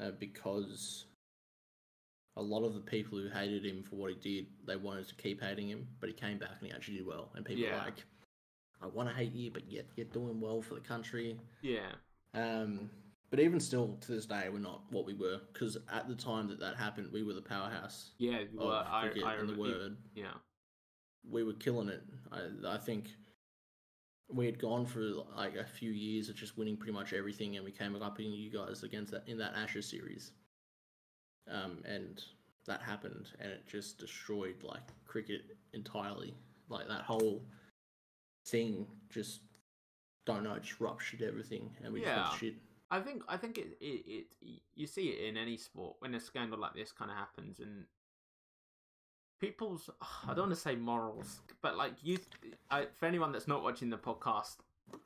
[0.00, 1.06] uh, because
[2.38, 5.14] a lot of the people who hated him for what he did, they wanted to
[5.16, 7.72] keep hating him, but he came back and he actually did well, and people Yeah.
[7.72, 8.04] were like.
[8.80, 11.36] I want to hate you, but yet you're doing well for the country.
[11.62, 11.90] yeah
[12.32, 12.88] Um,
[13.28, 16.46] but even still, to this day, we're not what we were because at the time
[16.46, 19.96] that that happened, we were the powerhouse yeah well, I, I in the word.
[20.14, 20.34] yeah
[21.28, 22.04] We were killing it.
[22.30, 23.08] I, I think
[24.32, 25.00] we had gone for
[25.36, 28.32] like a few years of just winning pretty much everything, and we came up in
[28.32, 30.30] you guys against that in that Ashes series.
[31.50, 32.22] Um, and
[32.66, 35.42] that happened, and it just destroyed like cricket
[35.72, 36.34] entirely.
[36.68, 37.42] Like that whole
[38.46, 39.40] thing just
[40.26, 42.30] don't know, just ruptured everything, and we just Yeah.
[42.36, 42.54] shit.
[42.90, 46.20] I think I think it, it it you see it in any sport when a
[46.20, 47.84] scandal like this kind of happens and
[49.40, 49.90] people's
[50.26, 52.18] I don't want to say morals, but like you,
[52.70, 54.56] I, for anyone that's not watching the podcast,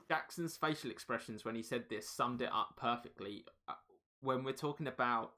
[0.08, 3.44] Jackson's facial expressions when he said this summed it up perfectly.
[3.68, 3.74] Uh,
[4.20, 5.32] When we're talking about,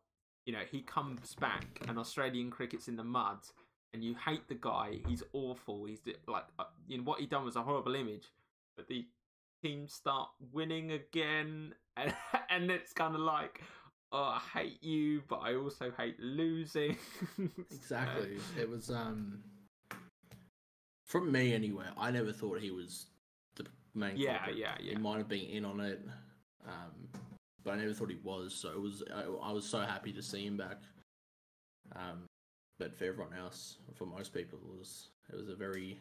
[0.47, 3.38] you know, he comes back and Australian cricket's in the mud,
[3.92, 5.84] and you hate the guy, he's awful.
[5.86, 8.24] He's like, uh, you know, what he done was a horrible image,
[8.76, 9.07] but the
[9.62, 12.12] team start winning again, and
[12.51, 13.62] and it's kind of like,
[14.12, 16.97] oh, I hate you, but I also hate losing.
[17.70, 18.38] Exactly.
[18.59, 19.42] it was um
[21.05, 21.84] from me anyway.
[21.97, 23.07] I never thought he was
[23.57, 24.16] the main.
[24.16, 24.57] Yeah, culprit.
[24.59, 24.90] yeah, yeah.
[24.92, 26.01] He might have been in on it,
[26.66, 27.09] um,
[27.64, 28.54] but I never thought he was.
[28.54, 29.02] So it was.
[29.14, 30.82] I, I was so happy to see him back.
[31.96, 32.26] Um,
[32.78, 35.98] but for everyone else, for most people, it was it was a very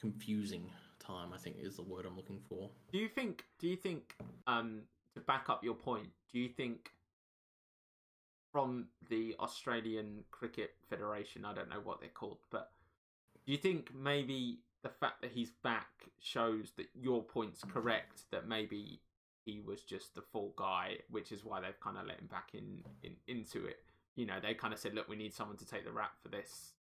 [0.00, 1.32] confusing time.
[1.34, 2.70] I think is the word I'm looking for.
[2.92, 3.44] Do you think?
[3.58, 4.14] Do you think?
[4.46, 4.82] Um,
[5.14, 6.90] to back up your point, do you think
[8.52, 11.44] from the Australian Cricket Federation?
[11.44, 12.70] I don't know what they're called, but
[13.44, 15.88] Do you think maybe the fact that he's back
[16.20, 18.22] shows that your point's correct?
[18.30, 19.00] That maybe
[19.50, 22.50] he was just the fall guy, which is why they've kind of let him back
[22.54, 23.78] in, in into it.
[24.16, 26.28] You know, they kind of said, "Look, we need someone to take the rap for
[26.28, 26.74] this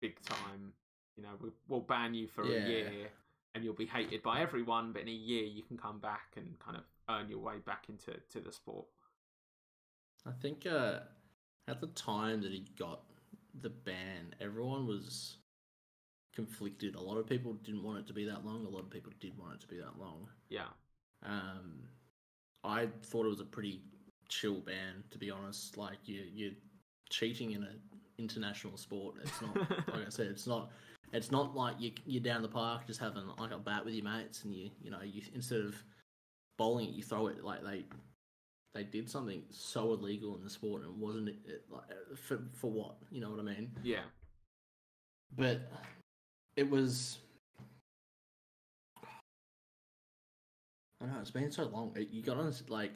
[0.00, 0.72] big time.
[1.16, 2.64] You know, we, we'll ban you for Yeah.
[2.64, 3.08] a year,
[3.54, 4.92] and you'll be hated by everyone.
[4.92, 7.86] But in a year, you can come back and kind of earn your way back
[7.88, 8.86] into to the sport."
[10.26, 11.00] I think uh,
[11.66, 13.02] at the time that he got
[13.62, 15.38] the ban, everyone was
[16.34, 16.94] conflicted.
[16.94, 18.64] A lot of people didn't want it to be that long.
[18.66, 20.28] A lot of people did want it to be that long.
[20.48, 20.68] Yeah,
[21.24, 21.88] Um,
[22.68, 23.80] I thought it was a pretty
[24.28, 25.76] chill ban, to be honest.
[25.76, 26.52] Like you, you're
[27.10, 27.80] cheating in an
[28.18, 29.16] international sport.
[29.22, 29.56] It's not
[29.88, 30.26] like I said.
[30.26, 30.70] It's not.
[31.12, 34.04] It's not like you you're down the park just having like a bat with your
[34.04, 35.74] mates, and you you know you instead of
[36.58, 37.42] bowling it, you throw it.
[37.42, 37.84] Like they
[38.74, 41.84] they did something so illegal in the sport, and it wasn't it, it, like
[42.16, 43.70] for for what you know what I mean?
[43.82, 44.02] yeah,
[45.34, 45.72] but
[46.56, 47.18] it was
[51.02, 51.92] I know it's been so long.
[51.96, 52.92] It, you got to like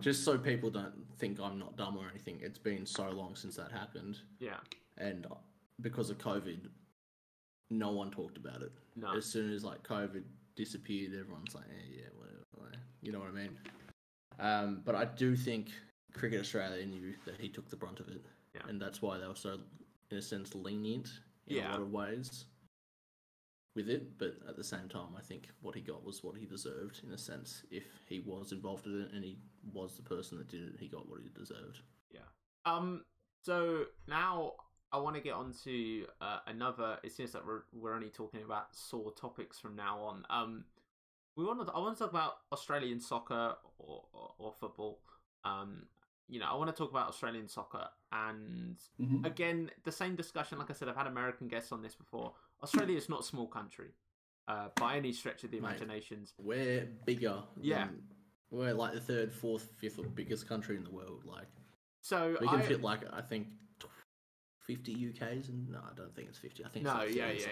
[0.00, 2.38] just so people don't think I'm not dumb or anything.
[2.42, 4.56] It's been so long since that happened, yeah.
[4.98, 5.26] and
[5.80, 6.60] because of COVID,
[7.70, 8.72] no one talked about it.
[8.96, 10.22] No, As soon as like COVID
[10.56, 12.38] disappeared, everyone's like, eh, yeah, whatever.
[13.02, 13.58] You know what I mean?
[14.38, 15.68] Um, but I do think
[16.14, 18.24] Cricket Australia knew that he took the brunt of it,
[18.54, 18.62] Yeah.
[18.68, 19.58] and that's why they were so,
[20.10, 21.10] in a sense, lenient
[21.48, 21.70] in Yeah.
[21.70, 22.44] a lot of ways
[23.74, 24.18] with it.
[24.18, 27.12] But at the same time, I think what he got was what he deserved, in
[27.12, 27.62] a sense.
[27.70, 29.38] If he was involved in it and he
[29.72, 31.80] was the person that did it, he got what he deserved.
[32.10, 32.20] Yeah.
[32.64, 33.04] Um.
[33.42, 34.52] So now
[34.92, 36.98] I want to get on to uh, another.
[37.02, 40.24] It seems that we're we're only talking about sore topics from now on.
[40.30, 40.64] Um,
[41.36, 41.72] we want to.
[41.72, 45.00] I want to talk about Australian soccer or or, or football.
[45.44, 45.86] Um,
[46.28, 48.76] you know, I want to talk about Australian soccer and
[49.24, 50.58] again the same discussion.
[50.58, 52.32] Like I said, I've had American guests on this before.
[52.62, 53.88] Australia is not a small country.
[54.48, 55.68] Uh, by any stretch of the Mate.
[55.70, 56.34] imaginations.
[56.38, 57.42] We're bigger.
[57.60, 57.86] Yeah.
[57.86, 58.02] than-
[58.50, 61.22] we're like the third, fourth, fifth biggest country in the world.
[61.24, 61.46] Like
[62.02, 63.46] So we can I, fit like I think
[64.66, 66.62] fifty UKs, and no, I don't think it's fifty.
[66.64, 67.46] I think No, like yeah, 30 yeah.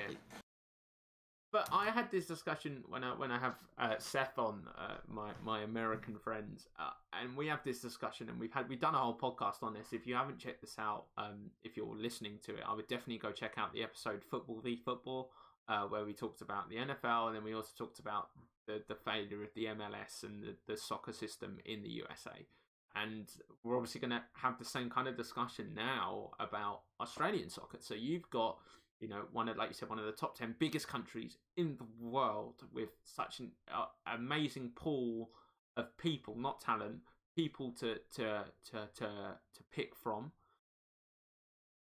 [1.52, 5.32] But I had this discussion when I when I have uh, Seth on uh, my
[5.42, 6.90] my American friends, uh,
[7.20, 9.92] and we have this discussion, and we've had we've done a whole podcast on this.
[9.92, 13.18] If you haven't checked this out, um, if you're listening to it, I would definitely
[13.18, 15.30] go check out the episode "Football v Football,"
[15.68, 18.28] uh, where we talked about the NFL, and then we also talked about
[18.66, 22.46] the the failure of the MLS and the, the soccer system in the USA.
[22.94, 23.28] And
[23.62, 27.78] we're obviously going to have the same kind of discussion now about Australian soccer.
[27.80, 28.58] So you've got
[29.00, 31.76] you know, one of, like you said, one of the top 10 biggest countries in
[31.78, 35.30] the world with such an uh, amazing pool
[35.76, 36.98] of people, not talent,
[37.34, 40.32] people to, to, to, to, to pick from.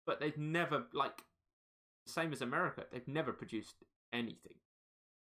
[0.05, 1.23] But they've never, like,
[2.07, 3.75] same as America, they've never produced
[4.13, 4.55] anything.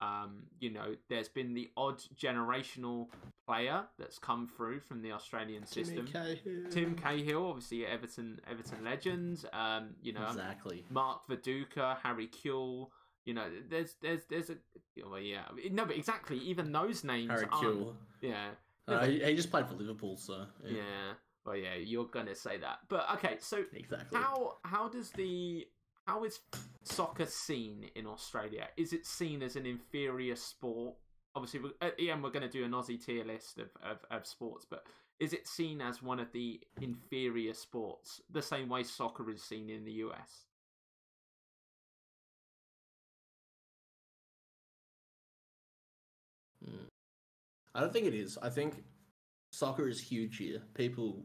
[0.02, 3.08] Um, you know, there's been the odd generational
[3.46, 6.06] player that's come through from the Australian system.
[6.06, 6.70] Cahill.
[6.70, 9.44] Tim Cahill, obviously Everton, Everton legends.
[9.52, 10.84] Um, you know, Exactly.
[10.90, 12.88] Mark Viduka, Harry Kewell.
[13.26, 14.56] You know, there's there's there's a
[15.06, 16.38] well, yeah, no, but exactly.
[16.38, 17.92] Even those names, Harry Kewell.
[18.22, 18.48] Yeah,
[18.88, 21.12] Uh, he, he just played for Liverpool, so yeah, yeah,
[21.44, 23.36] Well, yeah, you're gonna say that, but okay.
[23.40, 24.18] So exactly.
[24.18, 25.66] how how does the
[26.06, 26.40] how is
[26.82, 28.68] soccer seen in Australia?
[28.76, 30.94] Is it seen as an inferior sport?
[31.34, 34.26] Obviously, at the end we're going to do an Aussie tier list of, of, of
[34.26, 34.84] sports, but
[35.20, 39.68] is it seen as one of the inferior sports, the same way soccer is seen
[39.68, 40.46] in the US?
[46.64, 46.86] Mm.
[47.74, 48.38] I don't think it is.
[48.42, 48.82] I think
[49.52, 50.62] soccer is huge here.
[50.74, 51.22] People,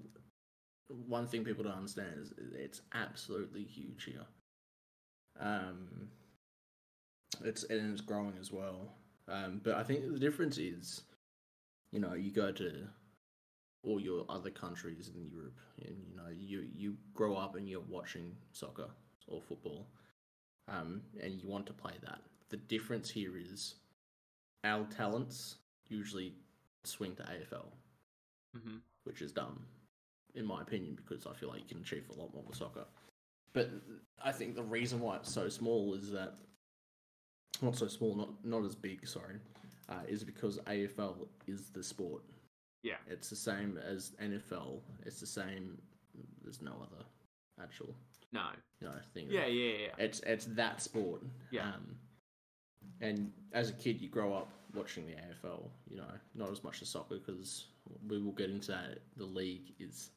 [0.90, 4.26] one thing people don't understand is it's absolutely huge here.
[5.40, 6.10] Um,
[7.44, 8.94] it's and it's growing as well.
[9.28, 11.02] Um, but I think the difference is,
[11.92, 12.88] you know, you go to
[13.84, 17.82] all your other countries in Europe, and you know, you you grow up and you're
[17.90, 18.90] watching soccer
[19.28, 19.88] or football,
[20.68, 22.20] um, and you want to play that.
[22.50, 23.76] The difference here is
[24.64, 25.56] our talents
[25.90, 26.34] usually
[26.84, 27.66] swing to AFL,
[28.56, 29.64] hmm which is dumb,
[30.34, 32.86] in my opinion, because I feel like you can achieve a lot more with soccer.
[33.56, 33.72] But
[34.24, 36.36] I think the reason why it's so small is that
[37.62, 39.08] not so small, not not as big.
[39.08, 39.38] Sorry,
[39.90, 42.22] uh, is because AFL is the sport.
[42.84, 42.98] Yeah.
[43.08, 44.82] it's the same as NFL.
[45.08, 45.80] It's the same.
[46.44, 47.04] There's no other
[47.64, 47.96] actual
[48.32, 48.44] No.
[48.82, 49.28] you know thing.
[49.30, 50.06] Yeah, yeah, yeah.
[50.06, 51.24] It's it's that sport.
[51.50, 51.70] Yeah.
[51.70, 51.96] Um,
[53.02, 55.64] and as a kid, you grow up watching the AFL.
[55.90, 57.68] You know, not as much as soccer because
[58.08, 59.00] we will get into that.
[59.18, 60.12] The league is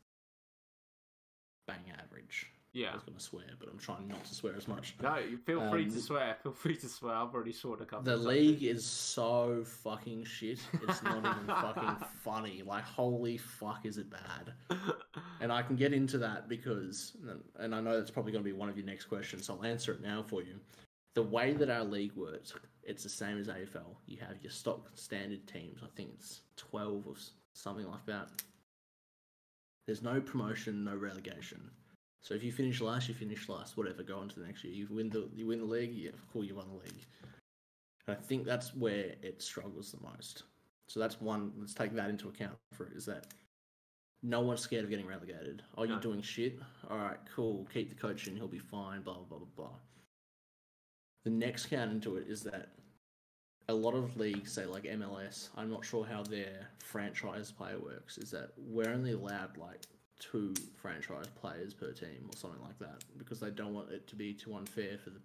[1.68, 2.50] bang average.
[2.74, 2.90] Yeah.
[2.90, 4.94] I was going to swear, but I'm trying not to swear as much.
[5.02, 6.36] No, you feel free Um, to swear.
[6.42, 7.14] Feel free to swear.
[7.14, 8.04] I've already sworn a couple.
[8.04, 10.60] The league is so fucking shit.
[10.86, 12.62] It's not even fucking funny.
[12.64, 14.52] Like, holy fuck, is it bad?
[15.40, 17.16] And I can get into that because,
[17.58, 19.64] and I know that's probably going to be one of your next questions, so I'll
[19.64, 20.60] answer it now for you.
[21.14, 22.52] The way that our league works,
[22.84, 23.96] it's the same as AFL.
[24.06, 25.80] You have your stock standard teams.
[25.82, 27.14] I think it's 12 or
[27.54, 28.28] something like that.
[29.86, 31.70] There's no promotion, no relegation.
[32.22, 33.76] So if you finish last, you finish last.
[33.76, 34.72] Whatever, go on to the next year.
[34.72, 35.94] You win the you win the league.
[35.94, 37.06] Yeah, cool, you won the league.
[38.06, 40.44] And I think that's where it struggles the most.
[40.88, 41.52] So that's one.
[41.58, 42.92] Let's take that into account for it.
[42.94, 43.26] Is that
[44.22, 45.62] no one's scared of getting relegated.
[45.76, 46.58] Oh, you're doing shit.
[46.90, 47.66] All right, cool.
[47.72, 48.36] Keep the coach in.
[48.36, 49.02] He'll be fine.
[49.02, 49.76] Blah blah blah blah blah.
[51.24, 52.70] The next count into it is that
[53.68, 58.18] a lot of leagues, say like MLS, I'm not sure how their franchise player works.
[58.18, 59.82] Is that we're only allowed like
[60.18, 64.16] two franchise players per team or something like that because they don't want it to
[64.16, 65.20] be too unfair for the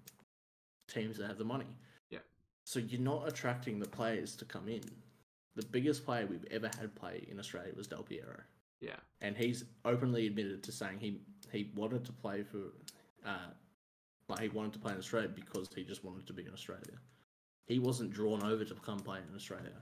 [0.87, 1.65] teams that have the money.
[2.09, 2.19] Yeah.
[2.65, 4.81] So you're not attracting the players to come in.
[5.55, 8.41] The biggest player we've ever had play in Australia was Del Piero
[8.81, 8.95] Yeah.
[9.21, 11.21] and he's openly admitted to saying he
[11.51, 12.73] he wanted to play for,
[13.25, 13.49] uh,
[14.27, 16.97] like he wanted to play in Australia because he just wanted to be in Australia.
[17.67, 19.75] He wasn't drawn over to come play in Australia.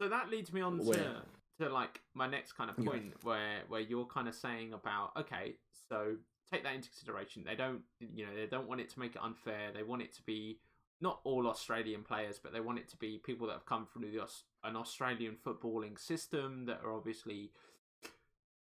[0.00, 0.96] So that leads me on Where?
[0.98, 1.22] to
[1.58, 2.90] like my next kind of Yeah.
[2.90, 5.56] point where where you're kind of saying about okay,
[5.88, 6.16] so
[6.50, 7.44] take that into consideration.
[7.44, 9.72] They don't you know they don't want it to make it unfair.
[9.72, 10.60] They want it to be
[11.00, 14.02] not all Australian players, but they want it to be people that have come from
[14.02, 14.26] the
[14.64, 17.52] an Australian footballing system that are obviously.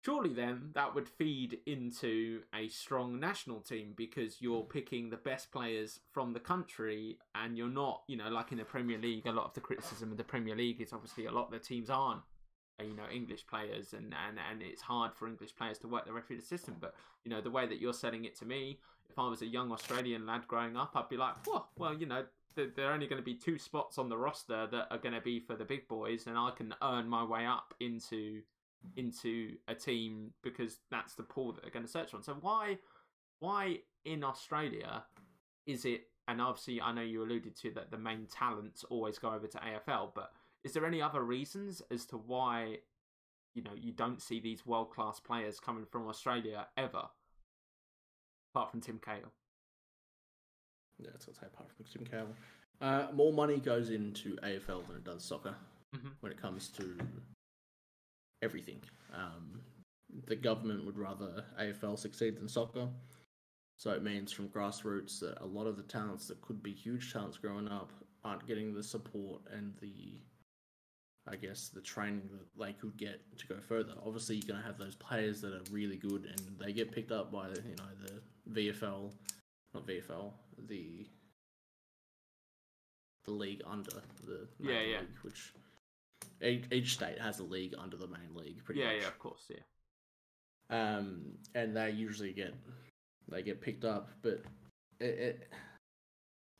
[0.04, 4.68] Surely then that would feed into a strong national team because you're mm.
[4.68, 8.64] picking the best players from the country and you're not, you know, like in the
[8.64, 11.46] Premier League, a lot of the criticism of the Premier League is obviously a lot
[11.46, 12.22] of the teams aren't,
[12.80, 16.40] you know, English players and, and, and it's hard for English players to work the
[16.40, 16.76] system.
[16.80, 19.46] But, you know, the way that you're selling it to me, if I was a
[19.46, 22.24] young Australian lad growing up, I'd be like, well, well you know,
[22.54, 25.14] th- there are only going to be two spots on the roster that are going
[25.14, 28.42] to be for the big boys and I can earn my way up into
[28.96, 32.22] into a team because that's the pool that they're going to search on.
[32.22, 32.78] So why
[33.40, 35.04] why in Australia
[35.66, 39.32] is it and obviously I know you alluded to that the main talents always go
[39.32, 40.32] over to AFL, but
[40.66, 42.78] is there any other reasons as to why
[43.54, 47.04] you know you don't see these world class players coming from Australia ever?
[48.52, 49.32] Apart from Tim Cahill.
[50.98, 52.34] Yeah, that's what I say apart from Tim Cahill.
[52.80, 55.54] Uh, more money goes into AFL than it does soccer
[55.94, 56.12] Mhm.
[56.20, 56.98] when it comes to
[58.42, 58.82] everything.
[59.12, 59.62] Um,
[60.26, 62.88] the government would rather AFL succeed than soccer.
[63.78, 67.12] So it means from grassroots that a lot of the talents that could be huge
[67.12, 67.92] talents growing up
[68.24, 70.18] aren't getting the support and the,
[71.28, 73.92] I guess, the training that they could get to go further.
[74.04, 77.10] Obviously, you're going to have those players that are really good and they get picked
[77.12, 79.12] up by, you know, the VFL,
[79.74, 80.32] not VFL,
[80.68, 81.06] the
[83.24, 83.90] the league under
[84.24, 84.98] the main Yeah, yeah.
[85.00, 85.52] league, which
[86.40, 89.18] each, each state has a league under the main league, pretty Yeah, much yeah, of
[89.18, 90.96] course, yeah.
[90.96, 91.22] um,
[91.54, 92.54] and they usually get
[93.28, 94.10] they get picked up.
[94.22, 94.42] But
[95.00, 95.52] it, it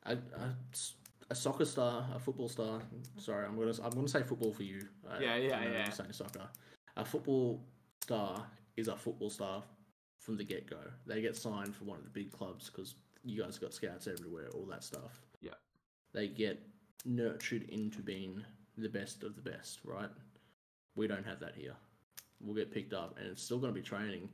[0.05, 0.55] I, a,
[1.31, 2.81] a soccer star, a football star.
[3.19, 4.87] Sorry, I'm gonna I'm gonna say football for you.
[5.09, 5.85] uh, Yeah, yeah, yeah.
[5.87, 6.49] I'm saying soccer.
[6.97, 7.65] A football
[8.03, 8.47] star
[8.77, 9.63] is a football star
[10.21, 10.79] from the get go.
[11.07, 14.49] They get signed for one of the big clubs because you guys got scouts everywhere,
[14.55, 15.21] all that stuff.
[15.41, 15.55] Yeah.
[16.13, 16.61] They get
[17.05, 18.45] nurtured into being
[18.79, 20.11] the best of the best, right?
[20.95, 21.75] We don't have that here
[22.41, 24.29] We'll get picked up, and it's still going to be training.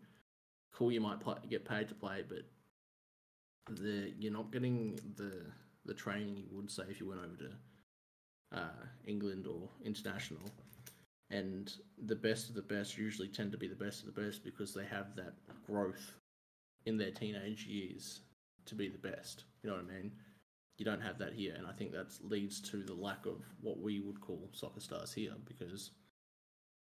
[0.72, 2.42] Cool, you might play, get paid to play, but
[3.76, 5.32] the you're not getting the
[5.84, 10.40] the training you would say if you went over to uh, England or international.
[11.30, 11.72] And
[12.06, 14.74] the best of the best usually tend to be the best of the best because
[14.74, 15.32] they have that
[15.66, 16.12] growth
[16.84, 18.20] in their teenage years
[18.66, 19.44] to be the best.
[19.62, 20.12] You know what I mean?
[20.78, 23.80] You don't have that here, and I think that leads to the lack of what
[23.80, 25.90] we would call soccer stars here because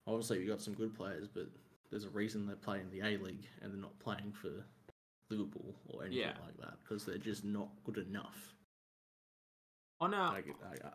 [0.08, 1.48] obviously we got some good players, but
[1.90, 4.50] there's a reason they play in the A League and they're not playing for
[5.30, 6.34] Liverpool or anything Yeah.
[6.46, 8.54] like that because they're just not good enough.
[10.02, 10.90] On a I, get- I,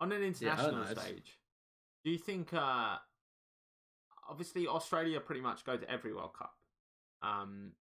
[0.00, 1.38] on an Yeah, international it's- stage,
[2.04, 2.52] do you think?
[2.54, 2.96] uh
[4.28, 6.54] Obviously, Australia pretty much go to every World Cup,
[7.20, 7.72] um,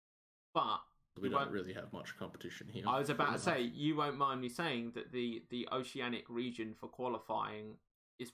[0.53, 0.79] but
[1.21, 2.85] we don't really have much competition here.
[2.87, 6.73] I was about to say you won't mind me saying that the the oceanic region
[6.73, 7.75] for qualifying
[8.17, 8.31] is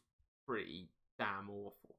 [0.47, 0.87] pretty
[1.19, 1.97] damn awful.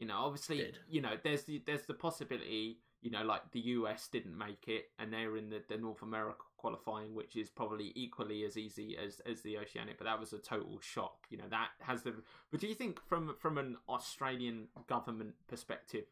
[0.00, 0.78] You know, obviously, Dead.
[0.88, 4.86] you know, there's the there's the possibility, you know, like the US didn't make it,
[4.98, 9.20] and they're in the, the North America qualifying, which is probably equally as easy as
[9.26, 11.26] as the oceanic, but that was a total shock.
[11.28, 12.14] You know, that has the.
[12.50, 16.04] But do you think from from an Australian government perspective,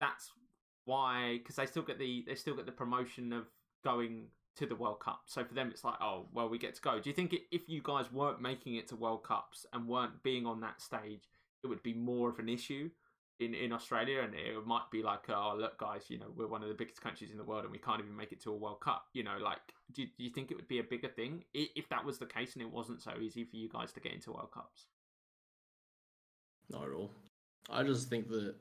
[0.00, 0.32] that's
[0.86, 3.44] why because they still get the they still get the promotion of
[3.84, 5.20] going to the World Cup.
[5.26, 6.98] So for them, it's like, oh, well, we get to go.
[6.98, 10.46] Do you think if you guys weren't making it to World Cups and weren't being
[10.46, 11.28] on that stage,
[11.62, 12.90] it would be more of an issue
[13.40, 14.20] in, in Australia?
[14.22, 17.00] And it might be like, oh, look, guys, you know, we're one of the biggest
[17.00, 19.06] countries in the world and we can't even make it to a World Cup.
[19.12, 19.58] You know, like,
[19.92, 22.54] do, do you think it would be a bigger thing if that was the case
[22.54, 24.86] and it wasn't so easy for you guys to get into World Cups?
[26.70, 27.10] Not at all.
[27.70, 28.54] I just think that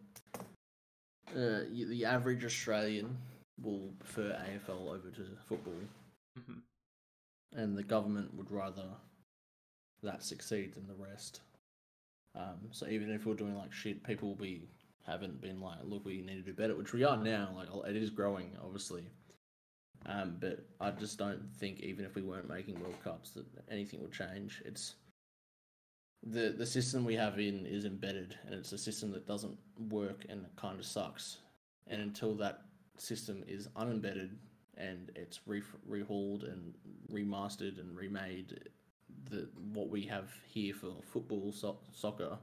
[1.36, 3.18] uh, the average Australian
[3.62, 5.74] will prefer AFL over to football,
[6.40, 6.60] mm-hmm.
[7.60, 8.86] and the government would rather
[10.04, 11.42] that succeed than the rest.
[12.38, 14.68] Um, so even if we're doing like shit, people will be
[15.06, 17.50] haven't been like, look, we need to do better, which we are now.
[17.56, 19.10] Like it is growing, obviously.
[20.06, 24.02] Um, but I just don't think even if we weren't making World Cups that anything
[24.02, 24.62] would change.
[24.66, 24.96] It's
[26.24, 29.58] the the system we have in is embedded, and it's a system that doesn't
[29.90, 31.38] work and it kind of sucks.
[31.88, 32.62] And until that
[32.98, 34.32] system is unembedded
[34.78, 36.74] and it's re- rehauled and
[37.12, 38.70] remastered and remade,
[39.30, 42.38] the what we have here for football, so- soccer,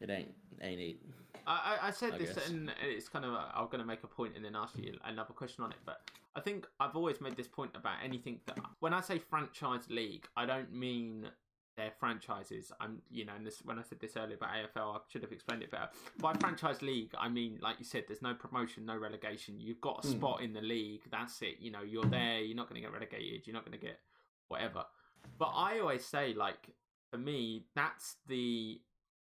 [0.00, 0.96] it ain't ain't it.
[1.46, 2.48] I, I said I this, guess.
[2.48, 5.32] and it's kind of I'm going to make a point and then ask you another
[5.32, 5.78] question on it.
[5.84, 6.00] But
[6.34, 10.26] I think I've always made this point about anything that when I say franchise league,
[10.36, 11.28] I don't mean
[11.76, 12.72] their franchises.
[12.80, 15.32] I'm, you know, and this when I said this earlier about AFL, I should have
[15.32, 15.88] explained it better.
[16.20, 19.60] By franchise league, I mean, like you said, there's no promotion, no relegation.
[19.60, 20.14] You've got a hmm.
[20.14, 20.44] spot mm.
[20.44, 21.02] in the league.
[21.10, 21.56] That's it.
[21.60, 22.40] You know, you're there.
[22.40, 23.46] You're not going to get relegated.
[23.46, 24.00] You're not going to get
[24.48, 24.84] whatever.
[25.38, 26.70] But I always say, like,
[27.10, 28.80] for me, that's the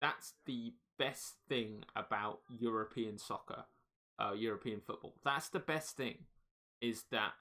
[0.00, 3.64] that's the best thing about European soccer,
[4.18, 5.14] uh, European football.
[5.24, 6.18] That's the best thing,
[6.80, 7.32] is that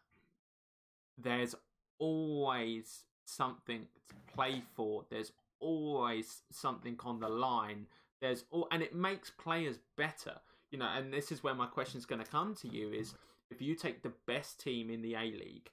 [1.17, 1.55] there's
[1.99, 5.05] always something to play for.
[5.09, 7.87] There's always something on the line.
[8.21, 10.35] There's all, and it makes players better.
[10.71, 13.13] You know, and this is where my question is going to come to you: is
[13.51, 15.71] if you take the best team in the A League,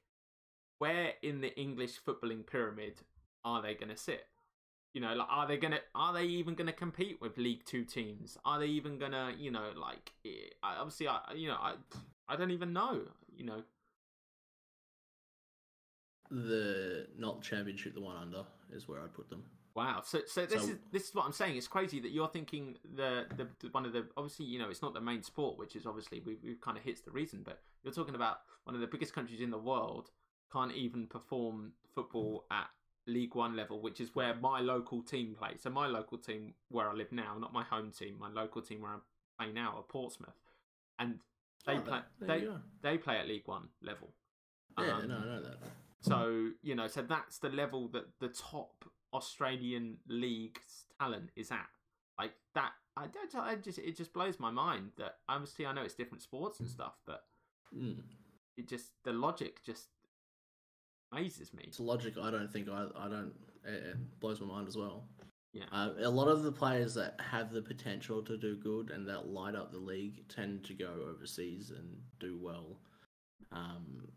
[0.83, 2.95] where in the English footballing pyramid
[3.45, 4.27] are they going to sit?
[4.95, 8.37] You know, like are they gonna are they even gonna compete with League Two teams?
[8.45, 11.75] Are they even gonna you know like eh, obviously I you know I
[12.29, 13.01] I don't even know
[13.35, 13.63] you know
[16.31, 19.45] the not championship, the one under is where I'd put them.
[19.75, 20.03] Wow.
[20.05, 21.57] So so this so, is this is what I'm saying.
[21.57, 24.83] It's crazy that you're thinking the, the, the one of the obviously you know it's
[24.83, 27.63] not the main sport, which is obviously we we kind of hits the reason, but
[27.83, 30.11] you're talking about one of the biggest countries in the world
[30.53, 32.69] can't even perform football at
[33.07, 35.63] League One level, which is where my local team plays.
[35.63, 38.83] So my local team where I live now, not my home team, my local team
[38.83, 40.39] where I play now are Portsmouth,
[40.99, 41.19] and
[41.67, 42.49] they oh, play they
[42.83, 44.11] they play at League One level.
[44.79, 45.57] Yeah, um, no, I know that.
[46.01, 51.69] So you know, so that's the level that the top Australian league's talent is at.
[52.19, 53.35] Like that, I don't.
[53.35, 56.69] I just it just blows my mind that obviously I know it's different sports and
[56.69, 57.25] stuff, but
[57.77, 57.97] mm.
[58.57, 59.89] it just the logic just
[61.13, 61.65] amazes me.
[61.67, 62.15] It's logic.
[62.21, 62.87] I don't think I.
[62.97, 63.33] I don't.
[63.65, 65.05] It, it blows my mind as well.
[65.53, 65.65] Yeah.
[65.71, 69.29] Uh, a lot of the players that have the potential to do good and that
[69.29, 72.79] light up the league tend to go overseas and do well.
[73.53, 74.09] Um,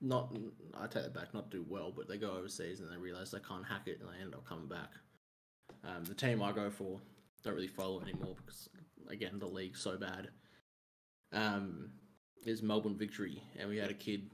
[0.00, 0.36] not
[0.74, 3.38] I take that back, not do well, but they go overseas and they realize they
[3.38, 4.90] can't hack it and they end up coming back.
[5.84, 7.00] Um, the team I go for
[7.44, 8.68] don't really follow anymore because
[9.08, 10.28] again the league's so bad.
[11.32, 11.90] Um,
[12.46, 14.30] is Melbourne Victory, and we had a kid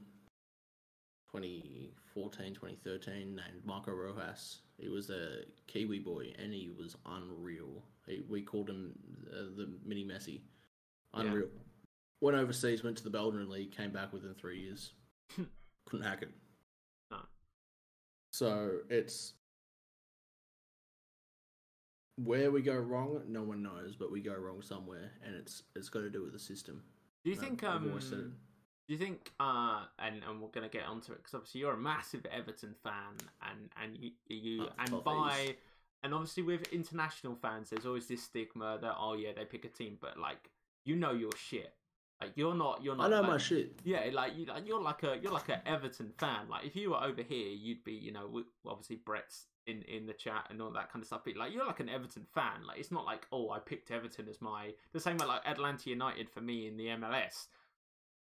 [1.35, 4.59] 2014, 2013 named Marco Rojas.
[4.77, 7.83] He was a Kiwi boy and he was unreal.
[8.07, 8.93] He, we called him
[9.31, 10.41] uh, the mini Messi.
[11.13, 11.47] Unreal.
[11.53, 11.61] Yeah.
[12.21, 14.91] Went overseas, went to the Belgian league, came back within three years.
[15.85, 16.31] Couldn't hack it.
[17.11, 17.17] No.
[18.31, 19.33] So it's
[22.17, 23.21] where we go wrong.
[23.27, 26.33] No one knows, but we go wrong somewhere, and it's it's got to do with
[26.33, 26.81] the system.
[27.23, 27.63] Do you think?
[27.63, 27.91] Um,
[28.87, 29.31] do you think?
[29.39, 33.17] Uh, and and we're gonna get onto it because obviously you're a massive Everton fan,
[33.49, 35.55] and and you you and by.
[36.03, 39.69] And obviously, with international fans, there's always this stigma that oh yeah, they pick a
[39.69, 40.51] team, but like
[40.83, 41.73] you know your shit.
[42.21, 43.07] Like you're not, you're not.
[43.07, 43.79] I know like, my shit.
[43.83, 46.47] Yeah, like you, you're like a, you're like an Everton fan.
[46.49, 50.13] Like if you were over here, you'd be, you know, obviously Brett's in in the
[50.13, 51.21] chat and all that kind of stuff.
[51.25, 52.65] But like you're like an Everton fan.
[52.65, 55.89] Like it's not like oh, I picked Everton as my the same way like Atlanta
[55.89, 57.47] United for me in the MLS.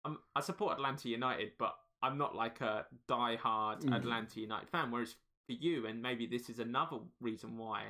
[0.04, 3.96] I'm, I support Atlanta United, but I'm not like a die-hard mm.
[3.96, 4.90] Atlanta United fan.
[4.90, 7.84] Whereas for you, and maybe this is another reason why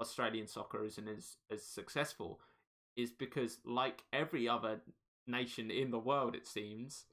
[0.00, 2.40] Australian soccer isn't as as successful,
[2.96, 4.80] is because like every other
[5.26, 7.04] nation in the world, it seems,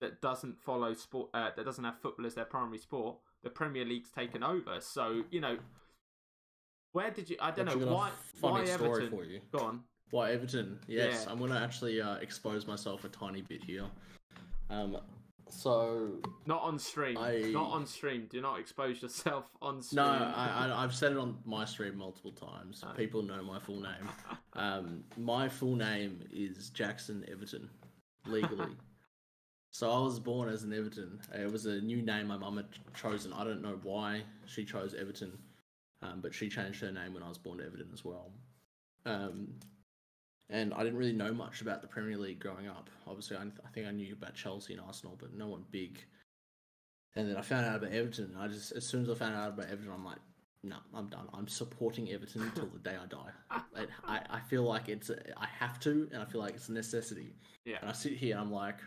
[0.00, 3.16] that doesn't follow sport, uh, that doesn't have football as their primary sport.
[3.42, 5.58] The Premier League's taken over, so you know.
[6.92, 7.36] Where did you?
[7.40, 8.10] I don't know why.
[8.40, 9.10] Why Everton?
[9.10, 9.40] For you.
[9.50, 9.80] Go on.
[10.10, 10.78] Why Everton?
[10.86, 11.32] Yes, Yeah.
[11.32, 13.84] I'm gonna actually uh, expose myself a tiny bit here.
[14.70, 14.96] Um,
[15.48, 16.12] so
[16.46, 17.18] Not on stream.
[17.18, 18.26] I- Not on stream.
[18.30, 20.04] Do not expose yourself on stream.
[20.04, 22.82] no, I, I I've said it on my stream multiple times.
[22.86, 22.92] Oh.
[22.94, 24.08] People know my full name.
[24.54, 27.68] Um, my full name is Jackson Everton,
[28.26, 28.70] legally.
[29.70, 31.20] so I was born as an Everton.
[31.34, 33.32] It was a new name my mum had chosen.
[33.32, 35.36] I don't know why she chose Everton,
[36.02, 38.30] um, but she changed her name when I was born to Everton as well.
[39.06, 39.48] Um,
[40.50, 42.90] and I didn't really know much about the Premier League growing up.
[43.06, 45.98] Obviously, I, I think I knew about Chelsea and Arsenal, but no one big.
[47.16, 48.32] And then I found out about Everton.
[48.34, 50.18] And I just, as soon as I found out about Everton, I'm like,
[50.62, 51.28] no, I'm done.
[51.32, 53.62] I'm supporting Everton until the day I die.
[53.74, 56.68] Like, I, I feel like it's, a, I have to, and I feel like it's
[56.68, 57.34] a necessity.
[57.64, 57.78] Yeah.
[57.80, 58.80] And I sit here and I'm like,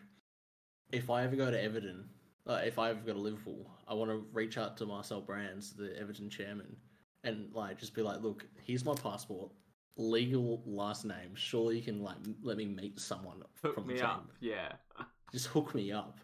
[0.91, 2.08] if I ever go to Everton,
[2.45, 5.74] uh, if I ever go to Liverpool, I want to reach out to Marcel Brands,
[5.74, 6.78] the Everton chairman,
[7.24, 9.51] and like just be like, look, here's my passport,
[9.98, 11.34] legal last name.
[11.36, 14.06] Surely you can like let me meet someone Hook from the me team.
[14.06, 14.32] up.
[14.39, 14.74] Yeah.
[15.32, 16.20] Just hook me up.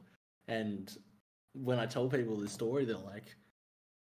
[0.47, 0.95] And
[1.53, 3.35] when I tell people this story, they're like,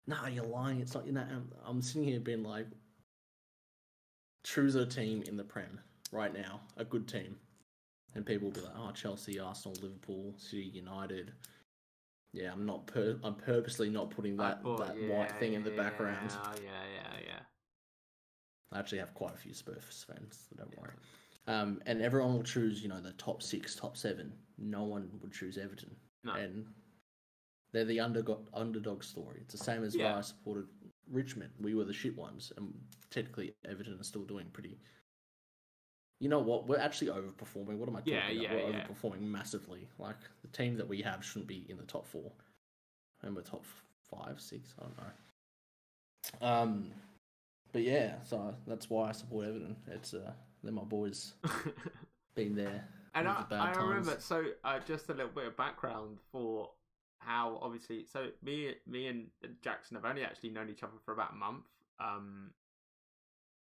[0.06, 0.80] "Nah, you're lying.
[0.80, 2.66] It's not your name." I'm sitting here being like,
[4.44, 5.80] choose a team in the Prem
[6.12, 7.36] right now, a good team,
[8.14, 11.32] and people will be like, "Oh, Chelsea, Arsenal, Liverpool, City, United."
[12.32, 12.86] Yeah, I'm not.
[12.86, 16.30] Per- I'm purposely not putting that that yeah, white thing in the yeah, background.
[16.30, 17.01] Yeah, yeah.
[18.72, 20.92] I actually have quite a few Spurs fans, so don't worry.
[21.46, 24.32] Um, and everyone will choose, you know, the top six, top seven.
[24.58, 25.94] No one would choose Everton,
[26.24, 26.34] No.
[26.34, 26.66] and
[27.72, 29.38] they're the underdog underdog story.
[29.42, 30.12] It's the same as Yeah.
[30.12, 30.68] why I supported
[31.10, 31.52] Richmond.
[31.60, 32.72] We were the shit ones, and
[33.10, 34.78] technically Everton are still doing pretty.
[36.20, 36.68] You know what?
[36.68, 37.78] We're actually overperforming.
[37.78, 38.36] What am I talking Yeah, about?
[38.42, 38.86] yeah, we're yeah.
[38.86, 39.88] overperforming massively.
[39.98, 42.32] Like the team that we have shouldn't be in the top four,
[43.22, 43.64] and we're top
[44.08, 44.74] five, six.
[44.78, 46.46] I don't know.
[46.46, 46.92] Um,
[47.72, 49.76] but yeah, so that's why I support Everton.
[49.90, 51.34] It's uh, they're my boys.
[52.34, 52.88] Been there.
[53.14, 54.24] and I, the I remember times.
[54.24, 56.70] so uh, just a little bit of background for
[57.18, 59.26] how obviously so me me and
[59.62, 61.62] Jackson have only actually known each other for about a month
[62.00, 62.50] um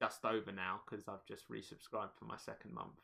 [0.00, 2.98] just over now because I've just resubscribed for my second month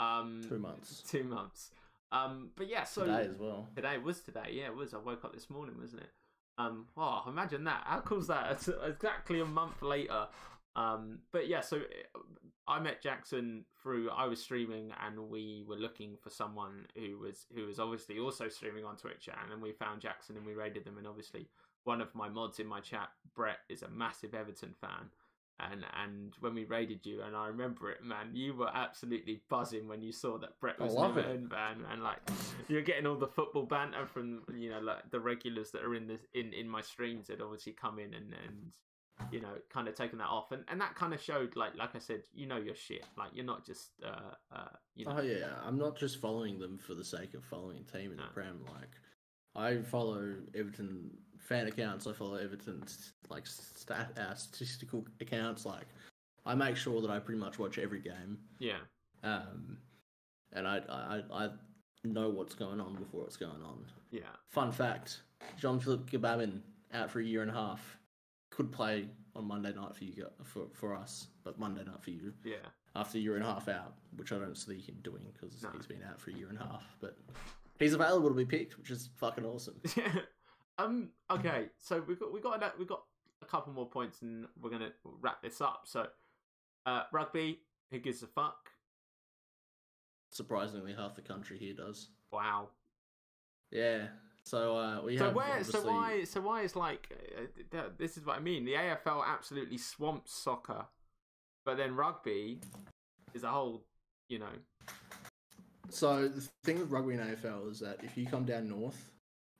[0.00, 1.02] um Two months.
[1.08, 1.70] two months
[2.10, 3.68] um but yeah so Today as well.
[3.76, 4.94] Today was today, yeah, it was.
[4.94, 6.10] I woke up this morning, wasn't it?
[6.58, 7.82] Um, wow, imagine that.
[7.84, 8.66] How cool's that?
[8.86, 10.26] Exactly a month later.
[10.76, 11.82] Um, but yeah, so
[12.66, 14.10] I met Jackson through.
[14.10, 18.48] I was streaming, and we were looking for someone who was who was obviously also
[18.48, 20.98] streaming on Twitch, and then we found Jackson and we raided them.
[20.98, 21.48] And obviously,
[21.84, 25.10] one of my mods in my chat, Brett, is a massive Everton fan.
[25.60, 29.86] And and when we raided you, and I remember it, man, you were absolutely buzzing
[29.86, 31.26] when you saw that Brett was love an it.
[31.28, 32.18] Everton fan, and like
[32.68, 36.08] you're getting all the football banter from you know like the regulars that are in
[36.08, 38.72] this in in my streams that obviously come in and and
[39.32, 41.94] you know kind of taking that off, and and that kind of showed like like
[41.94, 45.22] I said, you know your shit, like you're not just uh uh you know Oh
[45.22, 48.24] yeah, I'm not just following them for the sake of following a team in No.
[48.24, 48.58] the Prem.
[48.66, 48.90] Like,
[49.54, 51.12] I follow Everton
[51.44, 52.06] fan accounts.
[52.06, 55.64] I follow Everton's like stat uh, statistical accounts.
[55.64, 55.86] Like,
[56.46, 58.38] I make sure that I pretty much watch every game.
[58.58, 58.78] yeah
[59.22, 59.78] Um,
[60.52, 61.48] and I I I
[62.04, 63.84] know what's going on before it's going on.
[64.10, 65.20] yeah Fun fact:
[65.58, 66.60] John Philip Gbamin
[66.92, 67.98] out for a year and a half.
[68.50, 72.32] Could play on Monday night for you for for us, but Monday night for you
[72.44, 72.56] yeah
[72.94, 75.70] after a year and a half out, which I don't see him doing because No.
[75.76, 76.84] he's been out for a year and a half.
[77.00, 77.16] But
[77.80, 79.74] he's available to be picked, which is fucking awesome.
[80.78, 83.02] um okay so we got we got a, we got
[83.42, 86.06] a couple more points and we're gonna wrap this up so
[86.86, 87.60] uh rugby
[87.90, 88.70] who gives a fuck
[90.34, 92.08] Surprisingly, half the country here does.
[92.32, 92.68] wow
[93.70, 94.08] Yeah.
[94.42, 95.80] So uh, we so have where obviously...
[95.80, 97.08] so why so why is like
[97.72, 100.86] uh, this is what I mean the AFL absolutely swamps soccer
[101.64, 102.60] but then rugby
[103.32, 103.84] is a whole
[104.28, 104.52] you know
[105.88, 109.12] So the thing with rugby and AFL is that if you come down north,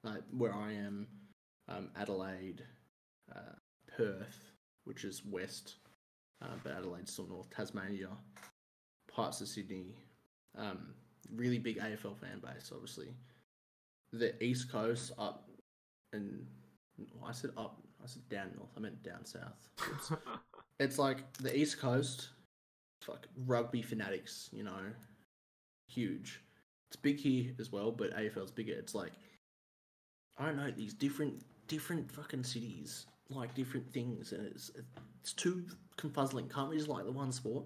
[0.04, 1.06] like where I am,
[1.68, 2.62] um, Adelaide,
[3.34, 3.56] uh,
[3.96, 4.52] Perth,
[4.84, 5.76] which is west,
[6.42, 8.08] uh, but Adelaide's still north, Tasmania,
[9.10, 9.94] parts of Sydney,
[10.56, 10.94] um,
[11.34, 13.08] really big AFL fan base, obviously.
[14.12, 15.48] The east coast up,
[16.12, 16.46] and
[17.26, 19.68] I said up, I said down north, I meant down south.
[19.90, 20.12] Oops.
[20.80, 22.28] it's like the east coast,
[23.00, 24.82] fuck rugby fanatics, you know,
[25.88, 26.42] huge.
[26.90, 28.74] It's big here as well, but AFL's bigger.
[28.74, 29.12] It's like
[30.38, 34.70] I don't know these different different fucking cities like different things, and it's
[35.20, 35.64] it's too
[35.96, 36.52] confuzzling.
[36.52, 37.64] Can't we just like the one sport?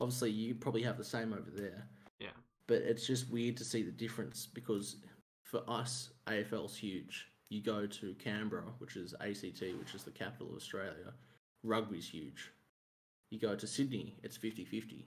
[0.00, 1.86] Obviously, you probably have the same over there.
[2.18, 2.28] Yeah.
[2.66, 4.96] But it's just weird to see the difference because
[5.42, 7.28] for us, AFL's huge.
[7.50, 11.12] You go to Canberra, which is ACT, which is the capital of Australia.
[11.62, 12.50] Rugby's huge.
[13.30, 15.06] You go to Sydney, it's 50 50.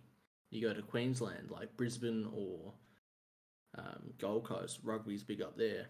[0.52, 2.74] you go to Queensland, like Brisbane or
[3.78, 5.88] um, Gold Coast, rugby's big up there.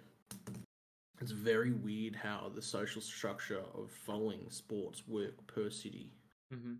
[1.19, 6.11] It's very weird how the social structure of following sports work per city.
[6.53, 6.75] hmm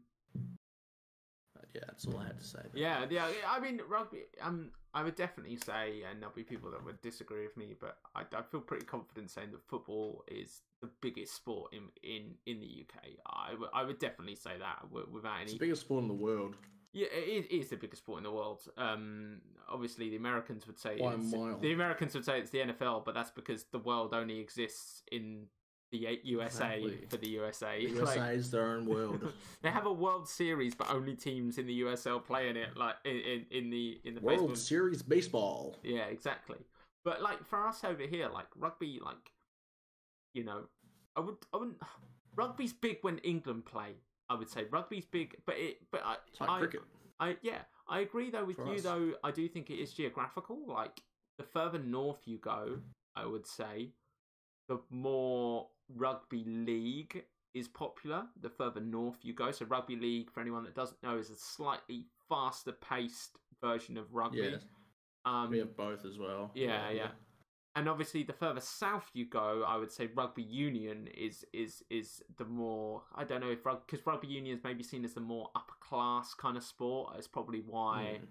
[1.56, 2.60] But yeah, that's all I had to say.
[2.74, 2.82] there.
[2.82, 3.28] Yeah, yeah.
[3.50, 4.20] I mean, rugby.
[4.42, 7.98] Um, I would definitely say, and there'll be people that would disagree with me, but
[8.16, 12.60] I, I feel pretty confident saying that football is the biggest sport in in in
[12.60, 13.18] the UK.
[13.26, 15.58] I would- I would definitely say that wi- without It's any.
[15.58, 16.56] the biggest sport in the world.
[16.98, 18.62] Yeah, it is the biggest sport in the world.
[18.78, 21.58] Um, obviously, the Americans would say By it's, mile.
[21.60, 25.48] the Americans would say it's the NFL, but that's because the world only exists in
[25.92, 27.06] the USA Exactly.
[27.10, 27.86] for the USA.
[27.86, 29.32] The Like- USA is their own world.
[29.62, 32.76] they have a World Series, but only teams in the USL play in it.
[32.76, 34.56] Like in in, in the in the World baseball.
[34.56, 35.78] Series baseball.
[35.84, 36.58] Yeah, exactly.
[37.06, 39.32] But like for us over here, like rugby, like
[40.34, 40.64] you know,
[41.16, 41.78] I would I wouldn't.
[42.36, 43.96] Rugby's big when England play.
[44.30, 46.82] I would say rugby's big, but it but I like I, cricket.
[47.20, 48.84] I yeah I agree though with For you us.
[48.84, 49.14] though.
[49.24, 50.60] I do think it is geographical.
[50.68, 51.02] Like
[51.38, 52.80] the further north you go,
[53.16, 53.92] I would say,
[54.68, 57.24] the more rugby league
[57.54, 58.24] is popular.
[58.42, 61.36] The further north you go, so rugby league for anyone that doesn't know is a
[61.36, 64.40] slightly faster paced version of rugby.
[64.40, 64.58] Yeah,
[65.26, 66.52] Um, we have both as well.
[66.54, 67.08] yeah, yeah.
[67.78, 72.24] And obviously, the further south you go, I would say rugby union is is is
[72.38, 75.52] the more I don't know if because rugby union is maybe seen as the more
[75.56, 77.14] upper class kind of sport.
[77.18, 78.28] It's probably why Mm.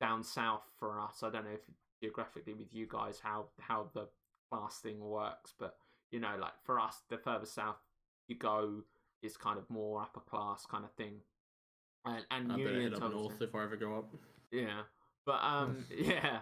[0.00, 1.22] down south for us.
[1.22, 1.64] I don't know if
[2.02, 4.08] geographically with you guys how how the
[4.50, 5.78] class thing works, but
[6.10, 7.78] you know, like for us, the further south
[8.28, 8.82] you go
[9.22, 11.20] is kind of more upper class kind of thing.
[12.04, 14.14] And, and I union north if I ever go up.
[14.50, 14.82] yeah,
[15.30, 16.40] but um, yeah,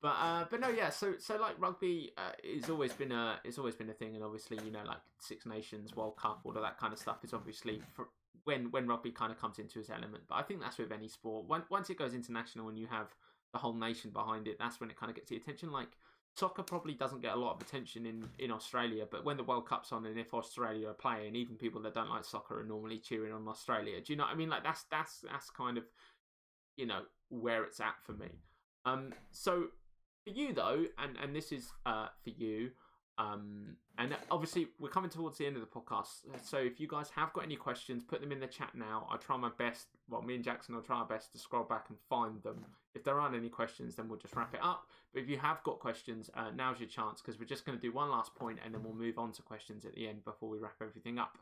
[0.00, 0.90] but uh, but no, yeah.
[0.90, 4.22] So so like rugby uh, it's always been a it's always been a thing, and
[4.24, 7.34] obviously you know like Six Nations, World Cup, all of that kind of stuff is
[7.34, 8.08] obviously for
[8.44, 10.24] when when rugby kind of comes into its element.
[10.28, 11.48] But I think that's with any sport.
[11.48, 13.08] When, once it goes international and you have
[13.52, 15.72] the whole nation behind it, that's when it kind of gets the attention.
[15.72, 15.88] Like
[16.36, 19.66] soccer probably doesn't get a lot of attention in in Australia, but when the World
[19.66, 22.98] Cup's on and if Australia are playing, even people that don't like soccer are normally
[22.98, 24.00] cheering on Australia.
[24.00, 24.48] Do you know what I mean?
[24.48, 25.84] Like that's that's that's kind of
[26.76, 28.28] you know where it's at for me.
[28.84, 29.68] Um, so
[30.24, 32.70] for you though, and and this is uh for you.
[33.18, 36.20] Um, and obviously we're coming towards the end of the podcast.
[36.40, 39.08] So if you guys have got any questions, put them in the chat now.
[39.10, 39.88] I'll try my best.
[40.08, 42.64] Well, me and Jackson will try our best to scroll back and find them.
[42.94, 44.86] If there aren't any questions, then we'll just wrap it up.
[45.12, 47.82] But if you have got questions, uh, now's your chance because we're just going to
[47.82, 50.48] do one last point and then we'll move on to questions at the end before
[50.48, 51.38] we wrap everything up.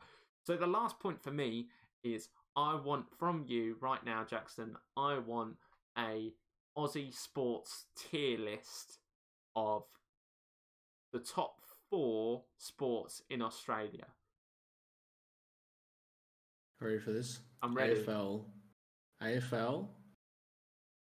[0.47, 1.67] So the last point for me
[2.03, 4.77] is I want from you right now, Jackson.
[4.97, 5.57] I want
[5.97, 6.33] a
[6.77, 8.99] Aussie sports tier list
[9.55, 9.83] of
[11.11, 14.05] the top four sports in Australia.
[16.79, 17.39] Ready for this?
[17.63, 17.95] I'm ready.
[17.95, 18.45] AFL.
[19.23, 19.87] AFL.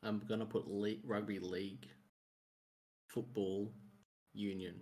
[0.04, 1.88] I'm gonna put le- rugby league,
[3.08, 3.72] football,
[4.32, 4.76] union.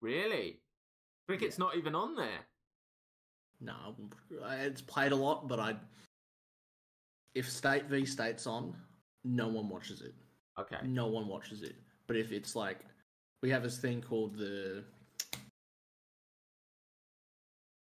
[0.00, 0.60] Really?
[1.28, 2.46] Cricket's not even on there.
[3.60, 3.94] No,
[4.62, 5.76] it's played a lot, but I.
[7.34, 8.74] If state v state's on,
[9.24, 10.14] no one watches it.
[10.58, 10.76] Okay.
[10.84, 11.74] No one watches it.
[12.06, 12.80] But if it's like,
[13.42, 14.84] we have this thing called the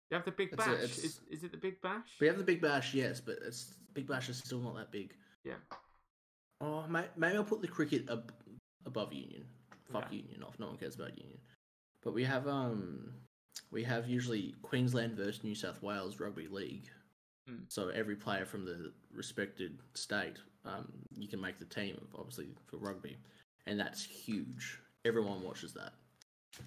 [0.09, 0.73] You have the Big It's a- Bash.
[0.83, 2.07] it's- Is, is it the Big Bash?
[2.19, 5.13] We have the Big Bash, yes, but it's Big Bash is still not that big.
[5.43, 5.55] Yeah.
[6.61, 8.33] Oh, may, maybe I'll put the cricket ab-
[8.85, 9.45] above Union.
[9.91, 10.17] Fuck Okay.
[10.17, 10.57] Union off.
[10.59, 11.39] No one cares about Union.
[12.03, 13.13] But we have um,
[13.71, 16.89] we have usually Queensland versus New South Wales rugby league.
[17.47, 17.63] Hmm.
[17.67, 22.77] So every player from the respected state, um, you can make the team, obviously for
[22.77, 23.17] rugby,
[23.65, 24.79] and that's huge.
[25.05, 25.93] Everyone watches that.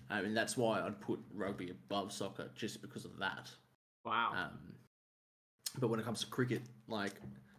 [0.08, 3.50] I mean, that's why I'd put rugby above soccer just because of that.
[4.04, 4.32] Wow.
[4.34, 4.74] Um,
[5.78, 7.14] but when it comes to cricket, like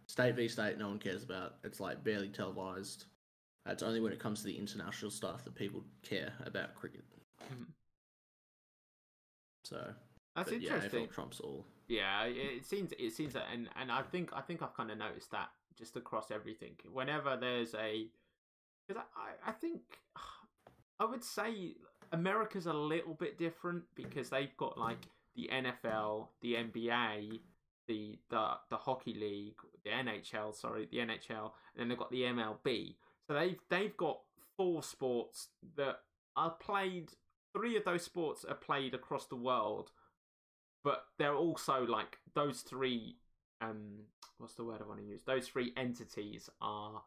[0.06, 1.54] state v state, no one cares about.
[1.64, 3.04] It's like barely televised.
[3.66, 7.04] It's only when it comes to the international stuff that people care about cricket.
[7.40, 7.66] Mhm.
[9.64, 9.94] So
[10.34, 11.06] That's but yeah, interesting.
[11.06, 11.66] AFL trumps all.
[11.88, 14.98] Yeah, it seems it seems that, and and I think I think I've kind of
[14.98, 16.72] noticed that just across everything.
[16.90, 18.06] Whenever there's a,
[18.86, 19.80] because I, I I think
[21.00, 21.74] I would say
[22.12, 27.40] America's a little bit different because they've got like the NFL, the NBA,
[27.88, 32.22] the the the hockey league, the NHL, sorry, the NHL, and then they've got the
[32.22, 32.96] MLB.
[33.26, 34.20] So they've they've got
[34.56, 35.96] four sports that
[36.36, 37.10] are played.
[37.54, 39.90] Three of those sports are played across the world,
[40.84, 43.16] but they're also like those three.
[43.60, 44.00] Um,
[44.38, 45.22] what's the word I want to use?
[45.24, 47.02] Those three entities are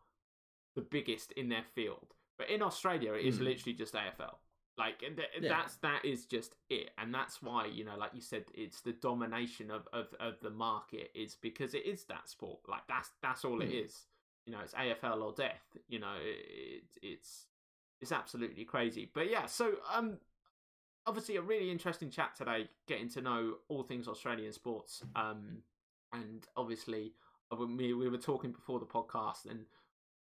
[0.76, 2.14] the biggest in their field.
[2.38, 3.46] But in Australia, it is Hmm.
[3.46, 4.40] literally just AFL.
[4.78, 5.50] Like th- Yeah.
[5.50, 8.92] that's that is just it, and that's why you know, like you said, it's the
[8.94, 12.60] domination of of, of the market is because it is that sport.
[12.68, 13.86] Like that's that's all it Hmm.
[13.86, 14.06] is.
[14.46, 15.76] you know it's AFL or death.
[15.88, 17.48] You know, it, it's
[18.02, 19.10] it's absolutely crazy.
[19.14, 20.20] But yeah, so um,
[21.08, 25.04] obviously a really interesting chat today, getting to know all things Australian sports.
[25.16, 25.60] Um,
[26.14, 27.14] and obviously
[27.52, 29.66] we we were talking before the podcast, and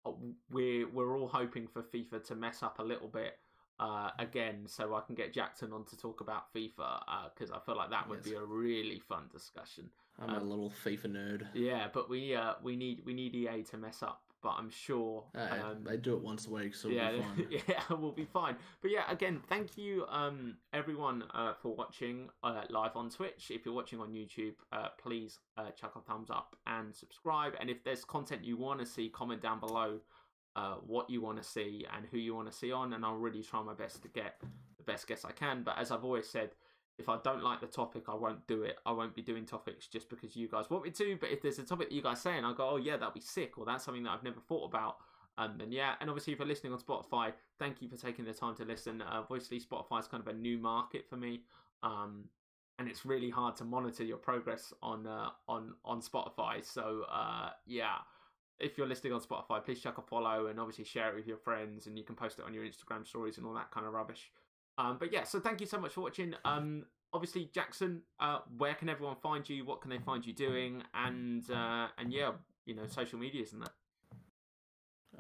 [0.06, 0.12] uh,
[0.52, 3.38] we're we're all hoping for FIFA to mess up a little bit
[3.80, 7.60] uh, again, so I can get Jackson on to talk about FIFA because uh, I
[7.66, 8.30] feel like that would yes.
[8.30, 9.90] be a really fun discussion.
[10.20, 11.48] I'm um, a little FIFA nerd.
[11.54, 15.26] Yeah, but we uh, we need we need EA to mess up but I'm sure
[15.36, 18.56] um, they do it once a week, so yeah, we'll yeah, we'll be fine.
[18.82, 23.50] But yeah, again, thank you, um, everyone, uh, for watching uh, live on Twitch.
[23.50, 27.54] If you're watching on YouTube, uh, please uh, chuck a thumbs up and subscribe.
[27.60, 30.00] And if there's content you want to see, comment down below
[30.56, 33.16] uh, what you want to see and who you want to see on, and I'll
[33.16, 35.64] really try my best to get the best guests I can.
[35.64, 36.52] But as I've always said
[37.00, 38.78] if I don't like the topic, I won't do it.
[38.86, 41.18] I won't be doing topics just because you guys want me to.
[41.20, 43.14] But if there's a topic that you guys say and I go, oh yeah, that'd
[43.14, 44.98] be sick, or that's something that I've never thought about,
[45.38, 45.94] um, then yeah.
[46.00, 49.02] And obviously, if you're listening on Spotify, thank you for taking the time to listen.
[49.02, 51.42] Uh, obviously, Spotify is kind of a new market for me,
[51.84, 52.26] um,
[52.80, 56.66] and it's really hard to monitor your progress on uh, on on Spotify.
[56.66, 57.98] So uh, yeah.
[58.60, 61.38] If you're listening on Spotify, please check a follow and obviously share it with your
[61.38, 63.94] friends, and you can post it on your Instagram stories and all that kind of
[63.94, 64.32] rubbish.
[64.78, 66.36] Um, but yeah, so thank you so much for watching.
[66.46, 69.66] Um, obviously, Jackson, uh, where can everyone find you?
[69.66, 70.84] What can they find you doing?
[70.94, 72.32] And uh, and yeah,
[72.66, 73.72] you know, social medias and that.